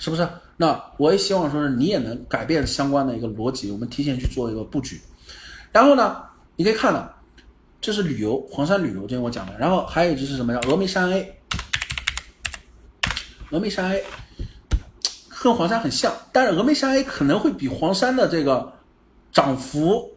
[0.00, 0.28] 是不是？
[0.56, 5.00] 那我也希望说是你也能改变相关的一个逻辑，我们提前去做一个布局。
[5.70, 6.16] 然后呢，
[6.56, 7.08] 你可以看到，
[7.80, 9.56] 这是旅游，黄山旅游，今天我讲的。
[9.56, 10.58] 然后还有一就是什么呀？
[10.62, 11.40] 峨眉山 A，
[13.52, 14.02] 峨眉山 A
[15.28, 18.72] 和黄山很像，但是峨眉山 A 可能会比黄山的这个
[19.30, 20.10] 涨幅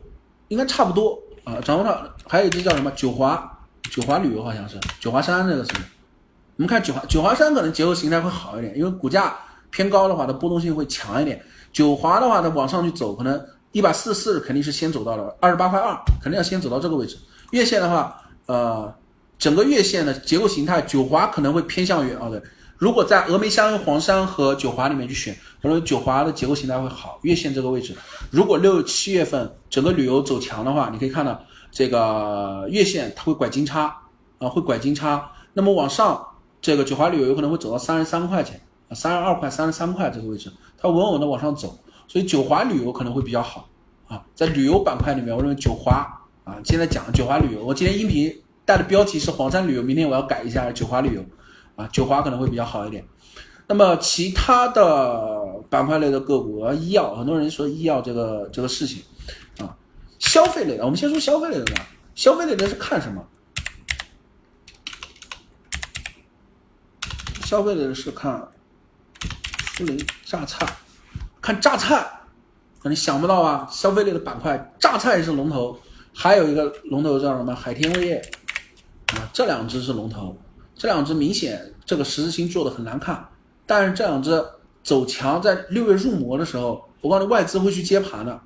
[0.48, 1.62] 应该差不多啊。
[1.62, 2.90] 涨幅上还有一只叫什么？
[2.92, 3.53] 九华，
[3.92, 5.72] 九华旅游好像是九华山这个是。
[6.56, 9.36] 我们看九华，九华山可能结构形态会好一点，因为股价。
[9.76, 11.44] 偏高的话，它波动性会强一点。
[11.72, 17.18] 九华的话，它往上去走，可能一百四十四肯定是先走到了二十八块二，肯定要先走到这个位置。
[17.50, 18.94] 月线的话，呃，
[19.40, 22.40] 整个月线的结构形态，九华可能会偏向于啊，对。
[22.78, 27.18] 如果在峨眉山、黄山和九华里面去选，可能九华的结构形态会好。
[27.24, 27.96] 月线这个位置，
[28.30, 31.44] 如果六七月份整个旅游走强的话，你可以看到
[31.74, 33.94] 这个月线它会拐金叉
[34.38, 35.30] 啊，会拐金叉。
[35.54, 36.26] 那么往上，
[36.62, 38.62] 这个九华旅游有可能会走到三十三块钱。
[38.92, 41.76] 三十二块、三十三块这个位置，它稳稳的往上走，
[42.08, 43.68] 所以九华旅游可能会比较好
[44.08, 44.24] 啊。
[44.36, 46.06] 在旅游板块里面，我认为九华
[46.44, 48.32] 啊，现在讲九华旅游，我今天音频
[48.66, 51.26] 带的标题是黄山旅游，明天我要改一下九华旅游
[51.76, 53.04] 啊，九华可能会比较好一点。
[53.68, 59.02] 那么其他的板块类的个股，医药，很多人说医药这个这个事情，
[60.24, 61.86] 消费类的，我们先说消费类的吧。
[62.16, 63.24] 消费类的是看什么？
[67.46, 68.50] 消费类的是看
[69.76, 70.66] 涪陵榨菜，
[71.40, 72.10] 看榨菜，
[72.80, 73.68] 可能想不到啊。
[73.70, 75.78] 消费类的板块，榨菜是龙头，
[76.16, 77.54] 还有一个龙头叫什么？
[77.54, 78.32] 海天味业
[79.16, 80.36] 啊，这两只是龙头，
[80.74, 83.28] 这两只明显这个十字星做的很难看，
[83.68, 84.44] 但是这两只
[84.84, 88.42] 走强，在六月入魔的时候，我告诉你，外资会去接盘的。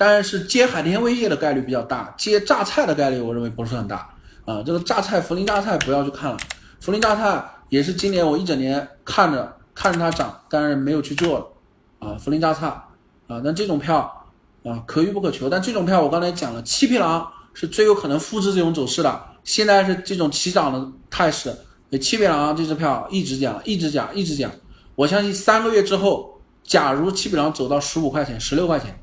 [0.00, 4.08] 但，是接海天味业的概率比较大，接榨菜的概率我认为不是很大
[4.46, 4.62] 啊。
[4.64, 6.38] 这个榨菜涪陵榨菜不要去看了，
[6.82, 9.56] 涪陵榨菜也是今年我一整年看着。
[9.72, 11.56] 看着它涨，但是没有去做，
[12.00, 14.26] 啊，涪陵榨菜，啊，那这种票，
[14.62, 15.48] 啊，可遇不可求。
[15.48, 19.22] 但这种票我刚才讲了，七匹狼是最有可能复制这种走势的。
[19.42, 21.56] 现在是这种起涨的态势，
[21.98, 24.50] 七匹狼这只票一直讲，一直讲，一直讲。
[24.96, 28.99] 我相信三个月之后，假如七匹狼走到十五块钱、十六块钱，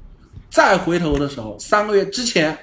[0.49, 2.57] 再回头的时候，三个月之前，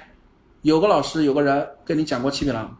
[0.61, 2.77] 有个老师有个人跟你讲过七匹狼，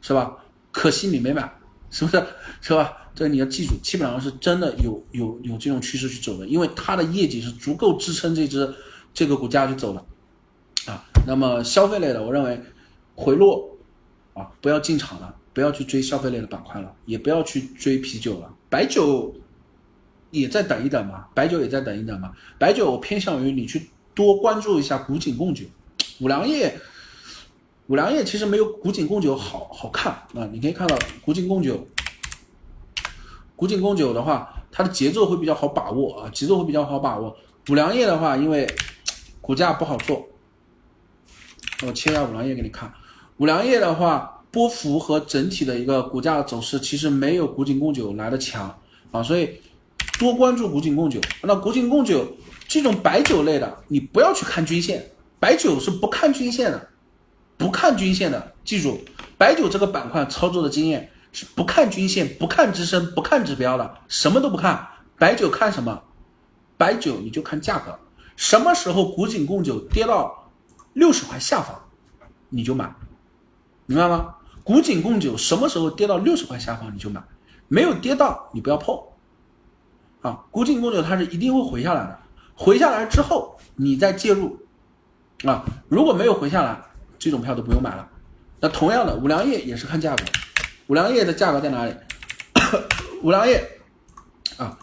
[0.00, 0.36] 是吧？
[0.72, 1.50] 可惜你没买，
[1.90, 2.22] 是不是？
[2.60, 2.92] 是吧？
[3.14, 8.74] 这你要记住，七匹狼是真的有有有这种趋势去走的，因为它的业绩是足够支撑这只
[9.12, 12.60] 这个股价去走的，啊，那么消费类的，我认为
[13.14, 13.78] 回落
[14.32, 19.32] 啊，不要进场了，不要去追消费类的板块了，也不要去追啤酒了，白酒
[20.32, 25.64] 也再等一等吧，白酒也再等一等吧，白酒我偏向于你去多关注一下古井贡酒，
[26.20, 26.78] 五粮液，
[27.88, 31.86] 五粮液其实没有古井贡酒好好看啊，你可以看到古井贡酒。
[33.56, 37.36] 古井贡酒的话，它的节奏会比较好把握啊，节奏会比较好把握。
[37.68, 38.66] 五粮液的话，因为
[39.40, 40.26] 股价不好做，
[41.86, 42.92] 我切一下五粮液给你看。
[43.38, 48.78] 五粮液的话，波幅和整体的一个股价走势其实没有古井贡酒来的强
[49.12, 49.60] 啊，所以
[50.18, 51.20] 多关注古井贡酒。
[51.42, 52.26] 那古井贡酒
[52.66, 56.88] 这种白酒类的，你不要去看均线，白酒是不看均线的，
[57.56, 58.52] 不看均线的。
[58.64, 59.00] 记住，
[59.36, 61.10] 白酒这个板块操作的经验。
[61.36, 64.86] 是不看均线、不看支撑、不看指标的，什么都不看。
[65.18, 66.00] 白酒看什么？
[66.76, 67.98] 白酒你就看价格。
[68.36, 70.52] 什么时候古井贡酒跌到
[70.92, 71.76] 六十块下方，
[72.50, 72.94] 你就买，
[73.86, 74.36] 明白吗？
[74.62, 77.20] 古井贡酒什么时候跌到六十块下方你就买，
[77.66, 78.96] 没有跌到你不要碰。
[80.22, 82.16] 啊，古井贡酒它是一定会回下来的，
[82.54, 84.58] 回下来之后你再介入。
[85.44, 86.82] 啊，如果没有回下来，
[87.18, 88.08] 这种票都不用买了。
[88.60, 90.24] 那同样的，五粮液也是看价格。
[90.86, 91.94] 五粮液的价格在哪里？
[93.22, 93.62] 五粮液
[94.56, 94.78] 啊，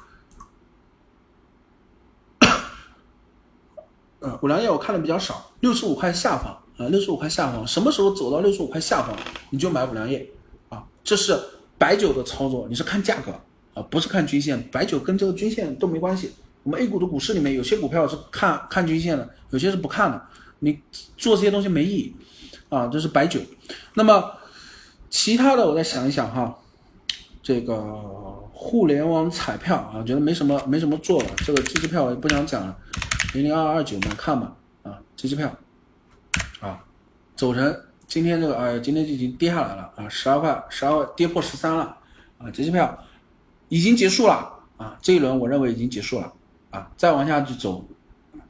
[4.19, 9.17] 呃，五粮液我看的比较少，六十五块下方啊，六十五块下方，什么时候走到六十五块下方，
[9.49, 10.29] 你就买五粮液
[10.69, 10.85] 啊。
[11.03, 11.35] 这是
[11.79, 13.31] 白酒的操作，你是看价格
[13.73, 14.61] 啊，不是看均线。
[14.69, 16.35] 白酒跟这个均线都没关系。
[16.63, 20.21] 我们 A 股的股市里面有些股票是看看均线的，有些是不看的。
[20.59, 20.79] 你
[21.17, 22.15] 做这些东西没意义
[22.69, 22.87] 啊。
[22.87, 23.39] 这是白酒，
[23.93, 24.31] 那么。
[25.13, 26.57] 其他的我再想一想哈，
[27.43, 27.77] 这个
[28.53, 31.29] 互联网彩票啊，觉得没什么没什么做了。
[31.45, 32.77] 这个这支票我也不想讲了，
[33.33, 35.53] 零零二二九嘛，看吧啊，这支票
[36.61, 36.81] 啊，
[37.35, 41.97] 走成今天这个哎，今天就已经跌下来了啊，十二块十二跌破十三了
[42.37, 42.97] 啊，这支票
[43.67, 46.31] 已经结束了啊，这一轮我认为已经结束了
[46.71, 47.87] 啊，再往下去走，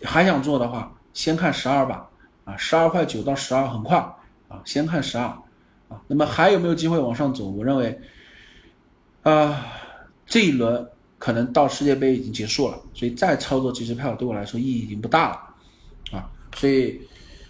[0.04, 2.10] 还想做的话，先看十二吧
[2.46, 3.98] 啊，十二块九到十二很快
[4.48, 5.26] 啊，先看十二。
[5.26, 7.50] 啊那么还有没有机会往上走？
[7.50, 8.00] 我认为，
[9.24, 9.66] 啊，
[10.26, 10.88] 这一轮
[11.20, 17.02] 可能到世界杯已经结束了，所以再操作这支票对我来说意义已经不大了，啊，所以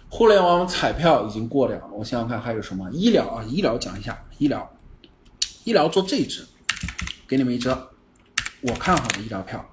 [0.08, 1.80] 互联网彩票已经过了。
[1.92, 3.44] 我想想看还有什么医疗啊？
[3.44, 4.68] 医疗讲一下医疗，
[5.62, 6.44] 医疗做这一支，
[7.28, 7.68] 给你们一支
[8.62, 9.64] 我看好的医疗票。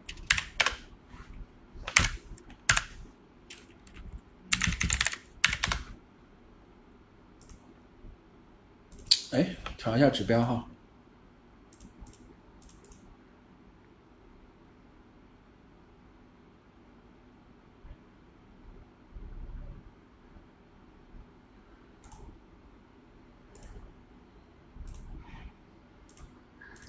[9.32, 10.65] 哎，调一下指标哈。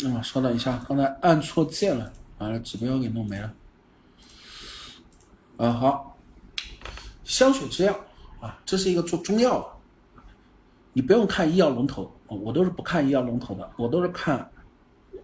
[0.03, 3.55] 啊，稍等一下，刚才按错键了，把指标给弄没了。
[5.59, 6.18] 啊，好，
[7.22, 7.95] 香雪制药
[8.41, 9.80] 啊，这是一个做中药的，
[10.93, 12.11] 你不用看医药龙头。
[12.28, 14.49] 我都是不看医药龙头的，我都是看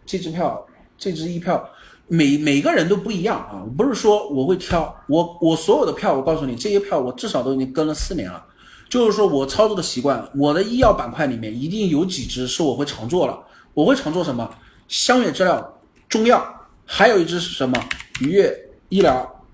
[0.04, 0.66] 这支票，
[0.98, 1.64] 这支一票，
[2.08, 8.44] 每每个人都不一样啊，不是说我会挑，我我所有的票，我告诉你，这些票我至少都已经跟了四年了，
[8.88, 13.38] 就是说我操作的习惯，我的医药板块里面一定有几只是我会常做了，
[13.72, 14.52] 我会常做什么？
[14.88, 16.44] 湘远治疗、中药，
[16.84, 17.80] 还有一只是什么？
[18.20, 18.52] 愉悦
[18.88, 19.44] 医疗，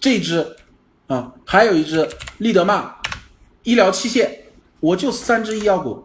[0.00, 0.56] 这支
[1.06, 2.92] 啊，还有一只利德曼
[3.62, 4.28] 医疗器械。
[4.80, 6.04] 我就三只医药股，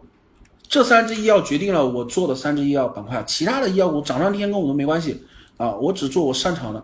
[0.68, 5.20] 这三只医药决定了我做的三只医药板块，其他的医药股涨上天跟我都没关系
[5.56, 6.80] 啊，我只做我擅长的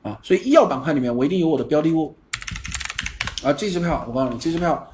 [0.00, 2.16] 啊，所以医药板块里面我一定有我的标的物
[3.42, 3.52] 啊。
[3.52, 4.90] 这支票我告诉你，这支票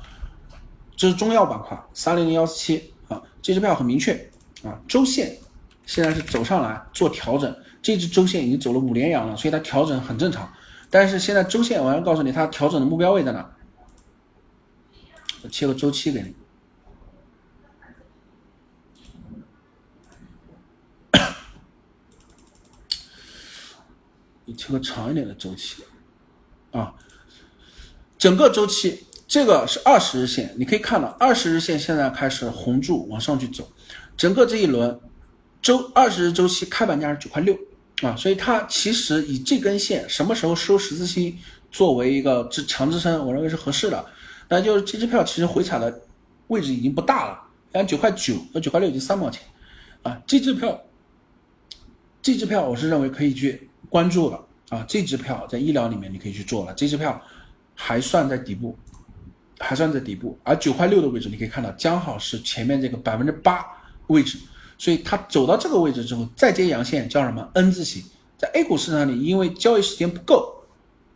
[0.97, 4.13] 这是中药板块三零零幺四七啊，这支票很明确
[4.65, 5.33] 啊，周线
[5.87, 10.53] 现在是走上来做调整，这只周线已经走了五连阳了，所以它调整很正常。
[10.91, 13.49] 但是现在周线我要告诉你，它调整的目标位在哪？
[15.43, 16.35] 我切个周期给你，
[24.45, 25.83] 你切个长一点的周期
[26.73, 26.95] 啊。
[28.19, 33.67] 整个周期这个是二十日线，你可以看到二十日线现在开始红柱往上去走。
[34.19, 35.01] 整个这一轮
[35.63, 37.59] 周二十日周期开盘价是九块六
[38.03, 41.39] 啊，所以它其实以这根线什么时候收十字星
[41.71, 44.05] 作为一个支强支撑，我认为是合适的。
[44.51, 46.03] 那就是这支票其实回踩的
[46.49, 47.41] 位置已经不大了，
[47.73, 49.43] 像九块九和九块六已经三毛钱，
[50.03, 50.79] 啊，这支票，
[52.21, 54.45] 这支票我是认为可以去关注了。
[54.71, 57.21] 啊，这支票在医疗里面你可以去做了，这支票
[57.75, 58.79] 还算在底部，
[59.59, 63.67] 还算在底部，而九块六的位置你可以看到刚好是前面这个百分之八
[64.07, 64.39] 位置，
[64.79, 68.05] 所以它走到这个位置之后再接阳线叫什么？N 字形，
[68.39, 70.65] 在 A 股市场里因为交易时间不够，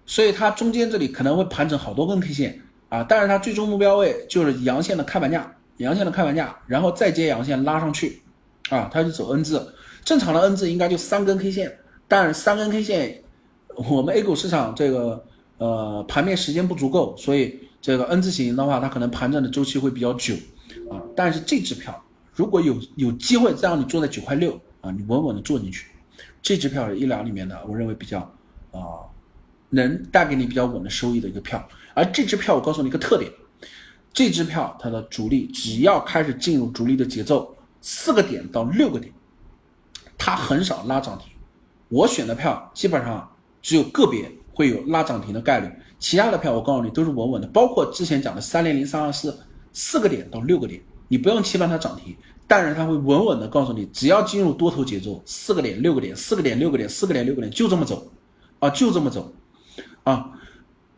[0.05, 2.61] 所以它中间这里可能会盘整好多根 K 线。
[2.95, 8.22] 啊，但是它最终目标位就是阳线的开盘价，阳线的开盘价，然后再接阳线拉上去，
[8.70, 9.74] 啊，它就走 N 字，
[10.05, 11.76] 正常的 N 字应该就三根 K 线，
[12.07, 13.20] 但是三根 K 线，
[13.90, 15.24] 我们 A 股市场这个
[15.59, 20.34] 呃盘面时间不足够，所以这个 N 字形的话，它可能盘整的周期会比较久，
[20.88, 22.01] 啊，但是这支票
[22.32, 25.88] 如果有有机会再让你做在九块六啊，你稳稳的做进去，
[26.40, 28.20] 这支票是医疗里面的，我认为比较
[28.70, 29.03] 啊
[29.70, 31.66] 能带给你比较稳的收益的一个票。
[31.95, 33.30] 而这支票，我告诉你一个特点，
[34.12, 39.12] 这支票它的主力只要开始进入主力的节奏，四个点到六个点，
[40.18, 41.28] 它很少拉涨停。
[41.88, 43.30] 我选的票基本上
[43.62, 47.47] 只有个别会有拉涨停的概率，其他的票我告诉你都是稳稳的。
[47.49, 49.38] 包括之前讲的三零零三二四，
[49.72, 52.16] 四个点到六个点，你不用期盼它涨停，
[52.49, 58.11] 但是它会稳稳的告诉你，只要进入多头节奏，四个点六个点，四个点六个点，四个点六个点，就这么走，
[58.59, 59.32] 啊，就这么走，
[60.03, 60.30] 啊。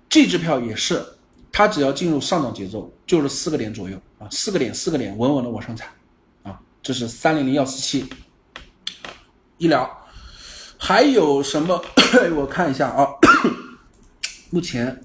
[0.08, 1.04] 这支票也是，
[1.52, 5.86] 它只要进入上涨节奏，就是四个点左右啊，四个点，四个点，稳稳的往上踩
[6.42, 6.58] 啊。
[6.82, 8.08] 这是三零零幺四七
[9.58, 10.06] 医疗，
[10.78, 11.82] 还有什么？
[12.36, 13.08] 我看一下啊，
[14.50, 15.04] 目前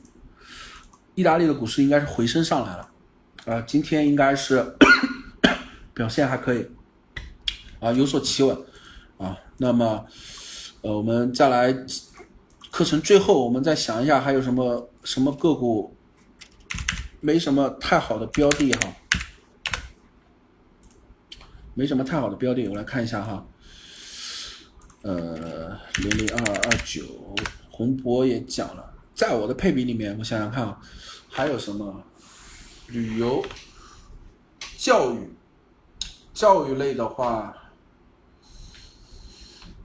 [1.16, 2.90] 意大利的股市应该是回升上来了
[3.46, 4.76] 啊，今天应该是
[5.94, 6.68] 表现还可以
[7.80, 8.58] 啊，有所企稳
[9.18, 9.38] 啊。
[9.58, 10.06] 那么，
[10.82, 11.76] 呃，我们再来。
[12.72, 15.94] 课程最后，我们再想一下还有什么什么个股，
[17.20, 18.96] 没什么太好的标的哈，
[21.74, 23.46] 没什么太好的标的，我来看一下哈，
[25.02, 27.36] 呃，零零二二九，
[27.70, 30.80] 宏博也讲了，在我的配比里面，我想想看啊，
[31.30, 32.02] 还有什么
[32.88, 33.46] 旅游、
[34.78, 35.30] 教育、
[36.34, 37.54] 教育类的话，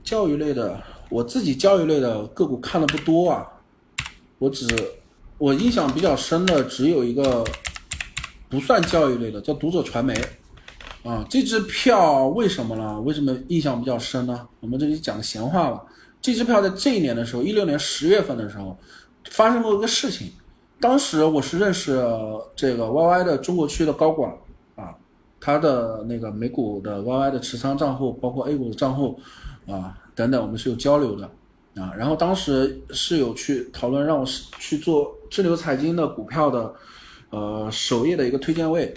[0.05, 0.81] 教育类的。
[1.09, 3.47] 我自己教育类的个股看的不多啊，
[4.39, 4.67] 我只
[5.37, 7.45] 我印象比较深的只有一个
[8.49, 10.13] 不算教育类的，叫读者传媒
[11.03, 11.25] 啊。
[11.29, 12.99] 这支票为什么呢？
[13.01, 14.47] 为什么印象比较深呢？
[14.59, 15.83] 我们这里讲闲话吧。
[16.21, 18.77] 这支票在这一年的时候，一六年十月份的时候，
[19.29, 20.31] 发生过一个事情。
[20.79, 22.03] 当时我是认识
[22.55, 24.31] 这个 YY 的中国区的高管
[24.75, 24.93] 啊，
[25.39, 29.19] 他的那个美股的 YY 的持仓账户，包括 A 股的账户
[29.67, 29.97] 啊。
[30.17, 31.29] 等等，我们是有交流的
[31.79, 31.93] 啊。
[31.95, 34.25] 然后当时是有去讨论，让我
[34.57, 36.73] 去做智流财经的股票的
[37.29, 38.91] 呃首页的一个推荐位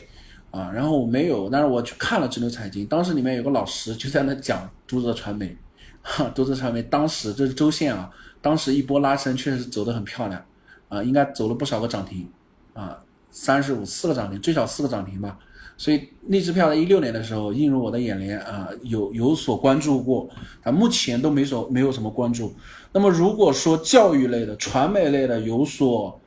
[0.51, 0.71] 啊。
[0.73, 5.55] 然后我没有，但是我去看了智流财经，当时里面有个老师就在那讲读者传媒，
[6.01, 8.11] 哈，读者传媒当时这是周线啊，
[8.41, 10.43] 当时一波拉升确实走得很漂亮
[10.89, 12.27] 啊，应该走了不少个涨停
[12.73, 12.99] 啊，
[13.31, 15.39] 三十五四个涨停，最少四个涨停吧。
[15.81, 20.29] 所以那支票在一六年的时候映入我的眼帘啊，有有所关注过，
[20.63, 22.55] 啊，目前都没所没有什么关注。
[22.93, 26.21] 那么如果说教育类的、传媒类的有所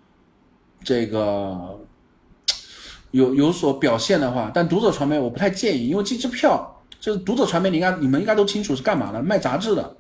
[0.84, 1.80] 这个
[3.12, 9.96] 有有所表现的话，但读者传媒我不太建议，因为这支票就是读者传媒，你应该你们应该都清楚是干嘛的，卖杂志的。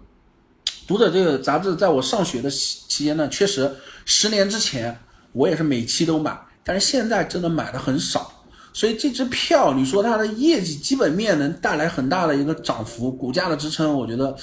[0.88, 3.72] 读者这个杂志在我上学的期间呢，确实
[4.04, 4.98] 十年之前
[5.32, 8.33] 我也是每期都买，但是现在真的买的很少。
[8.74, 14.36] 所以这支票，你说它的业绩基本面能带来很大的一个涨幅，股价的支撑，我觉得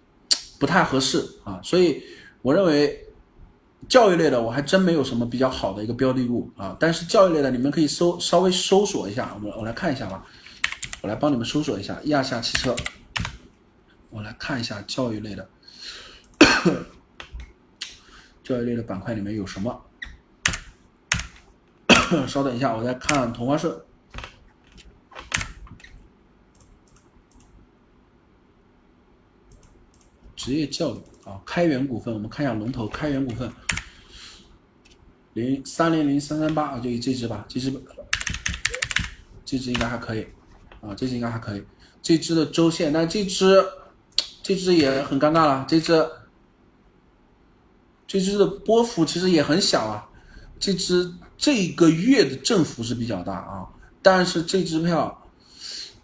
[0.60, 1.58] 不太合适啊。
[1.62, 2.02] 所以
[2.42, 3.06] 我认为
[3.88, 6.76] 教育类的我还真没有什么比较好的一个标的物啊。
[6.78, 10.24] 但是教育类的你们可以搜稍微搜索一下，我我来看一下吧。
[11.00, 12.74] 我来帮你们搜索一下亚夏汽车，
[14.10, 15.48] 我来看一下教育类的，
[18.42, 19.80] 教育类的板块里面有什么？
[22.26, 23.74] 稍等一下，我在看同花顺。
[30.34, 33.52] 职业教育啊，开源股份，我们看一下龙头开源股份，
[35.34, 37.70] 零三零零三三八啊，就这只吧，这只，
[39.44, 40.26] 这只应该还可以
[40.80, 41.62] 啊，这只应该还可以，
[42.00, 43.62] 这只的周线，但这只，
[44.42, 46.08] 这只也很尴尬了，这只，
[48.06, 50.08] 这只的波幅其实也很小啊，
[50.58, 53.66] 这只这个月的振幅是比较大啊，
[54.02, 55.22] 但是这支票，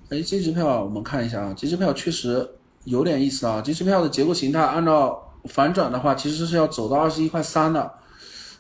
[0.08, 2.48] 哎，这支票我们看一下啊，这支票确实。
[2.84, 7.90] 有点意思啊，这支票的结构形态按照反转的话，其实是要走到二十一块三的。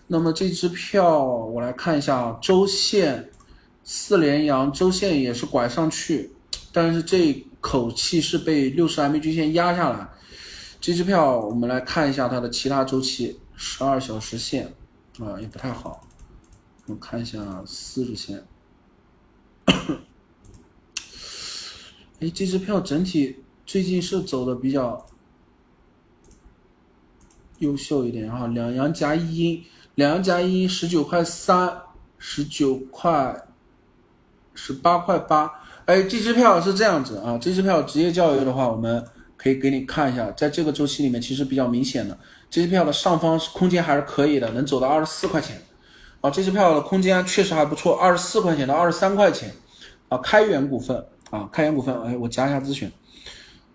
[0.06, 3.28] 那么这支票我来看一下啊，周线
[3.84, 6.32] 四连阳，周线也是拐上去，
[6.72, 10.08] 但是这口气是被六十 MA 均线压下来。
[10.80, 14.72] 这支票我们来看一下它的其他周期，十二小时线
[15.20, 16.00] 啊也不太好。
[16.86, 18.44] 我看一下四日线，
[22.20, 23.40] 哎，这支票整体。
[23.66, 25.06] 最近是走的比较
[27.60, 31.80] 优秀一点哈，两阳加一阴，两阳加一阴十九块三，
[32.18, 33.48] 十九块
[34.52, 35.50] 十八块八，
[35.86, 39.02] 哎，这支票是这样子啊，这支票职业教育的话，我们
[39.38, 42.18] 可以给你看一下，在这个周期里面其实比较明显的，
[42.50, 45.62] 这支票的上方空间还是可以的，能走到二十四块钱，
[46.24, 49.52] 啊，这支票的空间确实还不错，二十四块钱到二十三块钱，
[50.08, 50.96] 啊，开源股份
[51.28, 52.90] 啊，开源股份，哎，我加一下咨询。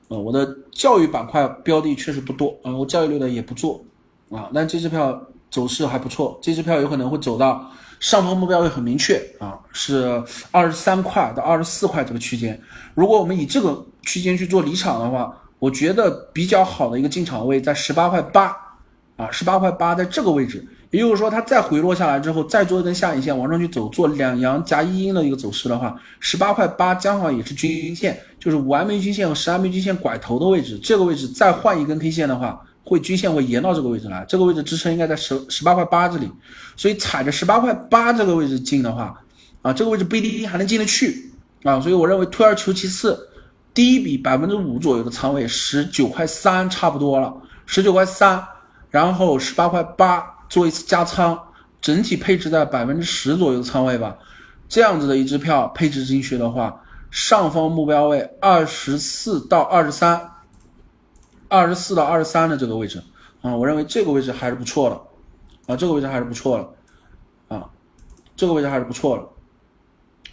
[0.07, 3.85] 呃，我的教育板块标的确实不多，啊，我教育类的也不做，
[4.31, 5.21] 啊，但这支票
[5.51, 10.19] 走势还不错，这支票有可能会走到上方目标位很明确，啊，是
[10.49, 12.59] 二十三块到二十四块这个区间，
[12.95, 18.57] 如果我们以这个区间去做离场的话，我觉得比较好的一个进场位在十八块八，
[19.17, 20.67] 啊，十八块八在这个位置。
[20.91, 30.79] 也就是说，它再回落下来之后，再做一根下影线往上去走，做两阳夹一阴的一个走势的话，十八块八刚好也是均线，就是五 MA 均线和十 MA 均线拐头的位置。
[30.81, 36.27] 这个位置再换一根 K 线的话，会均线会延到这个位置来，这个位置支撑应该在十十八块八这里。
[36.75, 39.15] 所以踩着十八块八这个位置进的话，
[39.61, 41.79] 啊，这个位置不一定还能进得去啊。
[41.79, 43.29] 所以我认为退而求其次，
[43.75, 47.31] 第一笔百分之五左右的仓位，十九块三差不多了，
[47.67, 48.43] 十九块三，
[48.89, 50.38] 然后十八块八。
[50.49, 51.39] 做一次加仓，
[51.79, 54.17] 整体配置在百分之十左右的仓位吧。
[54.67, 60.29] 这样子的一支票配置进去的话，上方目标位二十四到二十三，
[61.47, 63.01] 二十四到二十三的这个位置
[63.41, 67.67] 啊，我认为这个位置还是不错的啊，这个位置还是不错的啊，
[68.35, 69.23] 这个位置还是不错的。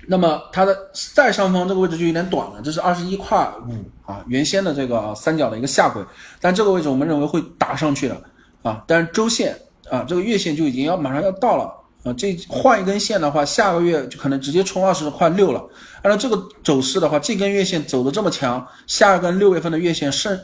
[0.06, 0.76] 那么它的
[1.14, 6.04] 再上方这个位置就有点短了，这是二十一块五啊，原先的这个三角的一个下轨，
[6.40, 8.22] 但这个位置我们认为会打上去的
[8.62, 9.58] 啊，但是周线。
[9.90, 11.72] 啊，这个月线就已经要马上要到了
[12.04, 12.12] 啊！
[12.14, 15.64] 这换一根线的话，下个月就可能直接冲二十块六了。
[16.02, 20.38] 按照这个走势的话，这根月线走的这么强，下一根六月份的月线是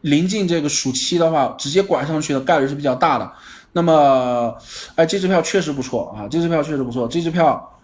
[0.00, 3.32] 临近这个暑期的话，直接拐上去的概率是比较大的。
[3.72, 4.52] 那么，
[4.96, 6.26] 哎，这支票确实不错啊！
[6.28, 7.78] 这支票确实不错，这支票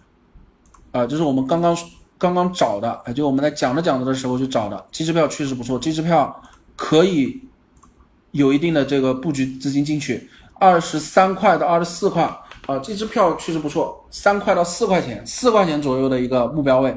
[0.91, 1.77] 啊，就是我们刚刚
[2.17, 6.41] 刚刚找的，就我们在讲着讲着的时候就找的，这支票确实不错，这支票
[6.75, 7.41] 可以
[8.31, 10.29] 有一定的这个布局资金进去。
[10.59, 12.23] 二十三块到二十四块
[12.65, 16.95] 啊，这支票确实不错，三块到四块钱，四块钱左右的一个目标位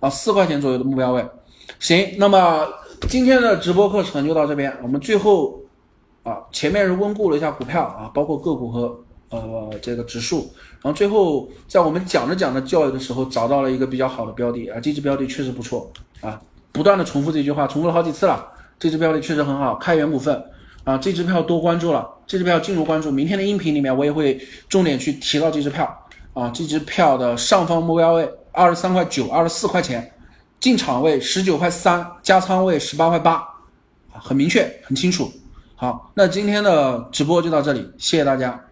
[0.00, 1.24] 啊，四块钱左右的目标位。
[1.78, 2.66] 行，那么
[3.08, 4.76] 今天的直播课程就到这边。
[4.82, 5.60] 我们最后
[6.22, 8.98] 啊，前面是温故了一下股票啊，包括个股和
[9.30, 10.50] 呃这个指数，
[10.82, 15.90] 然后最后在我们讲着讲着教育的时候，找到了一个比较好的标的啊，这支标的确实不错
[16.20, 16.40] 啊，
[16.72, 18.44] 不断的重复这句话，重复了好几次了，
[18.78, 20.42] 这支标的确实很好，开源股份。
[20.86, 23.10] 啊，这支票多关注了，这支票进入关注。
[23.10, 25.84] 明天的音频里面，我也会重点去提到这支票。
[26.32, 30.12] 啊，这支票的上方目标位二十三块九、二十四块钱，
[30.60, 33.42] 进场位十九块三，加仓位十八块八，
[34.12, 35.28] 很明确，很清楚。
[35.74, 38.65] 好，那今天的直播就到这里，谢谢大家。